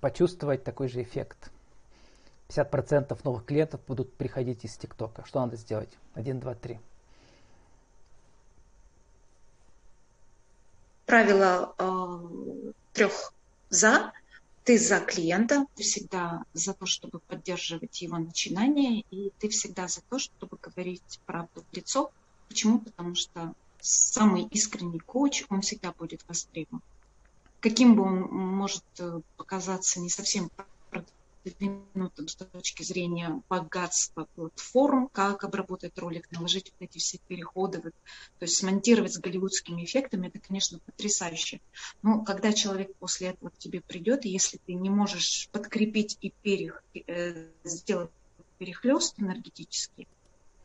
почувствовать 0.00 0.64
такой 0.64 0.88
же 0.88 1.02
эффект. 1.02 1.50
50% 2.48 3.18
новых 3.24 3.44
клиентов 3.44 3.80
будут 3.86 4.12
приходить 4.14 4.64
из 4.64 4.76
ТикТока. 4.76 5.24
Что 5.24 5.40
надо 5.40 5.56
сделать? 5.56 5.90
Один, 6.14 6.40
два, 6.40 6.54
три. 6.54 6.80
Правило 11.06 11.74
э, 11.78 12.72
трех 12.92 13.32
за. 13.68 14.12
Ты 14.64 14.78
за 14.78 15.00
клиента, 15.00 15.66
ты 15.74 15.82
всегда 15.82 16.44
за 16.52 16.74
то, 16.74 16.86
чтобы 16.86 17.18
поддерживать 17.20 18.02
его 18.02 18.18
начинание, 18.18 19.04
и 19.10 19.32
ты 19.38 19.48
всегда 19.48 19.88
за 19.88 20.02
то, 20.02 20.18
чтобы 20.18 20.58
говорить 20.60 21.20
правду 21.26 21.64
в 21.70 21.76
лицо. 21.76 22.12
Почему? 22.48 22.78
Потому 22.78 23.14
что 23.14 23.54
самый 23.80 24.44
искренний 24.44 25.00
коуч, 25.00 25.44
он 25.48 25.62
всегда 25.62 25.92
будет 25.92 26.22
востребован 26.28 26.82
каким 27.60 27.94
бы 27.94 28.02
он 28.02 28.22
может 28.22 28.84
э, 28.98 29.20
показаться 29.36 30.00
не 30.00 30.10
совсем 30.10 30.50
продвинутым 31.42 32.28
с 32.28 32.34
точки 32.34 32.82
зрения 32.82 33.42
богатства 33.48 34.26
платформ, 34.34 35.08
как 35.08 35.44
обработать 35.44 35.98
ролик, 35.98 36.30
наложить 36.30 36.72
вот 36.78 36.88
эти 36.88 36.98
все 36.98 37.18
переходы, 37.28 37.80
вот, 37.82 37.94
то 38.38 38.44
есть 38.44 38.56
смонтировать 38.56 39.14
с 39.14 39.18
голливудскими 39.18 39.84
эффектами, 39.84 40.28
это, 40.28 40.38
конечно, 40.38 40.78
потрясающе. 40.80 41.60
Но 42.02 42.22
когда 42.24 42.52
человек 42.52 42.94
после 42.98 43.28
этого 43.28 43.50
к 43.50 43.58
тебе 43.58 43.80
придет, 43.80 44.24
если 44.24 44.58
ты 44.66 44.74
не 44.74 44.90
можешь 44.90 45.48
подкрепить 45.52 46.18
и 46.20 46.32
перех, 46.42 46.82
э, 46.94 47.46
сделать 47.64 48.10
перехлест 48.58 49.18
энергетический, 49.18 50.06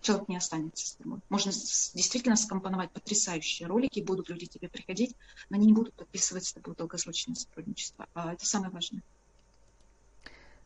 человек 0.05 0.27
не 0.29 0.37
останется 0.37 0.87
с 0.87 0.91
тобой. 0.93 1.19
Можно 1.29 1.51
действительно 1.51 2.35
скомпоновать 2.35 2.91
потрясающие 2.91 3.67
ролики, 3.67 4.01
будут 4.01 4.29
люди 4.29 4.45
тебе 4.45 4.69
приходить, 4.69 5.15
но 5.49 5.57
они 5.57 5.67
не 5.67 5.73
будут 5.73 5.93
подписывать 5.95 6.45
с 6.45 6.53
тобой 6.53 6.75
долгосрочное 6.75 7.35
сотрудничество. 7.35 8.07
А 8.13 8.33
это 8.33 8.45
самое 8.45 8.71
важное. 8.71 9.01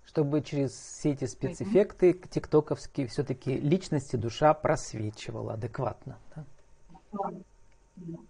Чтобы 0.06 0.41
через 0.41 0.71
все 0.71 1.12
эти 1.12 1.25
спецэффекты 1.25 2.13
тиктоковские 2.13 3.08
все-таки 3.08 3.58
личности 3.58 4.15
душа 4.15 4.54
просвечивала 4.54 5.54
адекватно. 5.54 6.17
Да? 6.36 6.45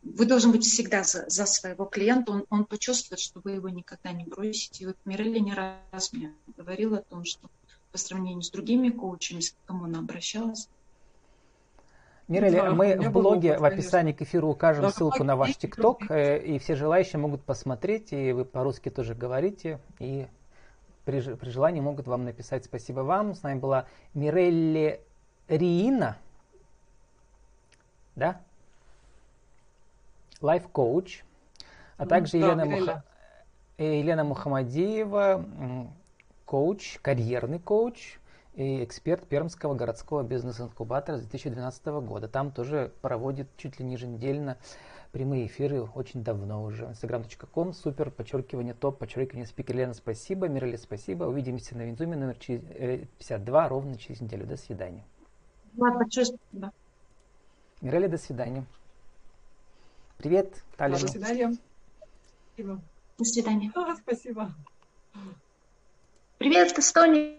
Вы 0.03 0.25
должны 0.25 0.51
быть 0.51 0.65
всегда 0.65 1.03
за, 1.03 1.29
за 1.29 1.45
своего 1.45 1.85
клиента, 1.85 2.31
он, 2.31 2.45
он 2.49 2.65
почувствует, 2.65 3.19
что 3.19 3.39
вы 3.43 3.51
его 3.51 3.69
никогда 3.69 4.11
не 4.11 4.25
бросите. 4.25 4.83
И 4.83 4.87
вот 4.87 4.97
Мирелли 5.05 5.39
не 5.39 5.53
раз 5.53 6.11
мне 6.11 6.33
говорила 6.57 6.97
о 6.97 7.03
том, 7.03 7.23
что 7.23 7.49
по 7.91 7.97
сравнению 7.97 8.41
с 8.41 8.49
другими 8.49 8.89
коучами, 8.89 9.39
с 9.39 9.55
кому 9.65 9.85
она 9.85 9.99
обращалась, 9.99 10.67
Мирели, 12.29 12.57
да, 12.57 12.69
мы 12.69 12.95
в 12.95 13.11
блоге 13.11 13.53
опыт, 13.53 13.61
в 13.61 13.65
описании 13.65 14.13
к 14.13 14.21
эфиру 14.21 14.49
укажем 14.49 14.83
да, 14.83 14.91
ссылку 14.91 15.23
на 15.23 15.35
ваш 15.35 15.57
ТикТок, 15.57 16.11
э, 16.11 16.37
и 16.37 16.59
все 16.59 16.75
желающие 16.75 17.19
могут 17.19 17.43
посмотреть, 17.43 18.13
и 18.13 18.31
вы 18.33 18.45
по-русски 18.45 18.89
тоже 18.89 19.15
говорите, 19.15 19.79
и 19.97 20.27
при, 21.05 21.21
при 21.21 21.49
желании 21.49 21.81
могут 21.81 22.05
вам 22.05 22.25
написать 22.25 22.65
спасибо 22.65 22.99
вам. 22.99 23.33
С 23.33 23.41
нами 23.41 23.57
была 23.57 23.87
Мирелли 24.13 25.01
Риина, 25.47 26.17
да? 28.15 28.39
Лайф-коуч, 30.39 31.23
а 31.97 32.05
также 32.05 32.33
да, 32.33 32.37
Елена, 32.37 32.65
Муха... 32.65 33.03
Э, 33.79 33.97
Елена 33.97 34.23
Мухамадиева, 34.23 35.45
коуч, 36.45 36.99
карьерный 37.01 37.57
коуч, 37.57 38.18
и 38.59 38.83
эксперт 38.83 39.25
Пермского 39.25 39.73
городского 39.73 40.21
бизнес-инкубатора 40.21 41.17
с 41.17 41.21
2012 41.21 41.85
года. 42.03 42.27
Там 42.27 42.51
тоже 42.51 42.91
проводит 43.01 43.47
чуть 43.55 43.79
ли 43.79 43.85
не 43.85 43.93
еженедельно 43.93 44.57
прямые 45.13 45.47
эфиры 45.47 45.83
очень 45.83 46.25
давно 46.25 46.61
уже. 46.63 46.85
instagram.com, 46.85 47.71
super, 47.71 48.11
подчеркивание, 48.11 48.73
топ, 48.73 48.99
подчеркивание, 48.99 49.47
спикер 49.47 49.77
Лена, 49.77 49.93
спасибо, 49.93 50.49
Мирали, 50.49 50.75
спасибо. 50.75 51.23
Увидимся 51.23 51.77
на 51.77 51.83
WinZoom 51.83 52.13
е 52.13 52.17
номер 52.17 52.35
52 52.35 53.65
э, 53.65 53.67
ровно 53.69 53.97
через 53.97 54.19
неделю. 54.19 54.45
До 54.45 54.57
свидания. 54.57 55.05
Да. 56.51 56.73
Мирали, 57.81 58.07
до 58.07 58.17
свидания. 58.17 58.65
Привет, 60.17 60.53
Таллин. 60.75 60.99
До 60.99 61.07
свидания. 61.07 61.57
Спасибо. 62.53 62.81
До 63.17 63.23
свидания. 63.23 63.71
А, 63.73 63.95
спасибо. 64.03 64.51
Привет, 66.37 66.77
Эстония! 66.77 67.38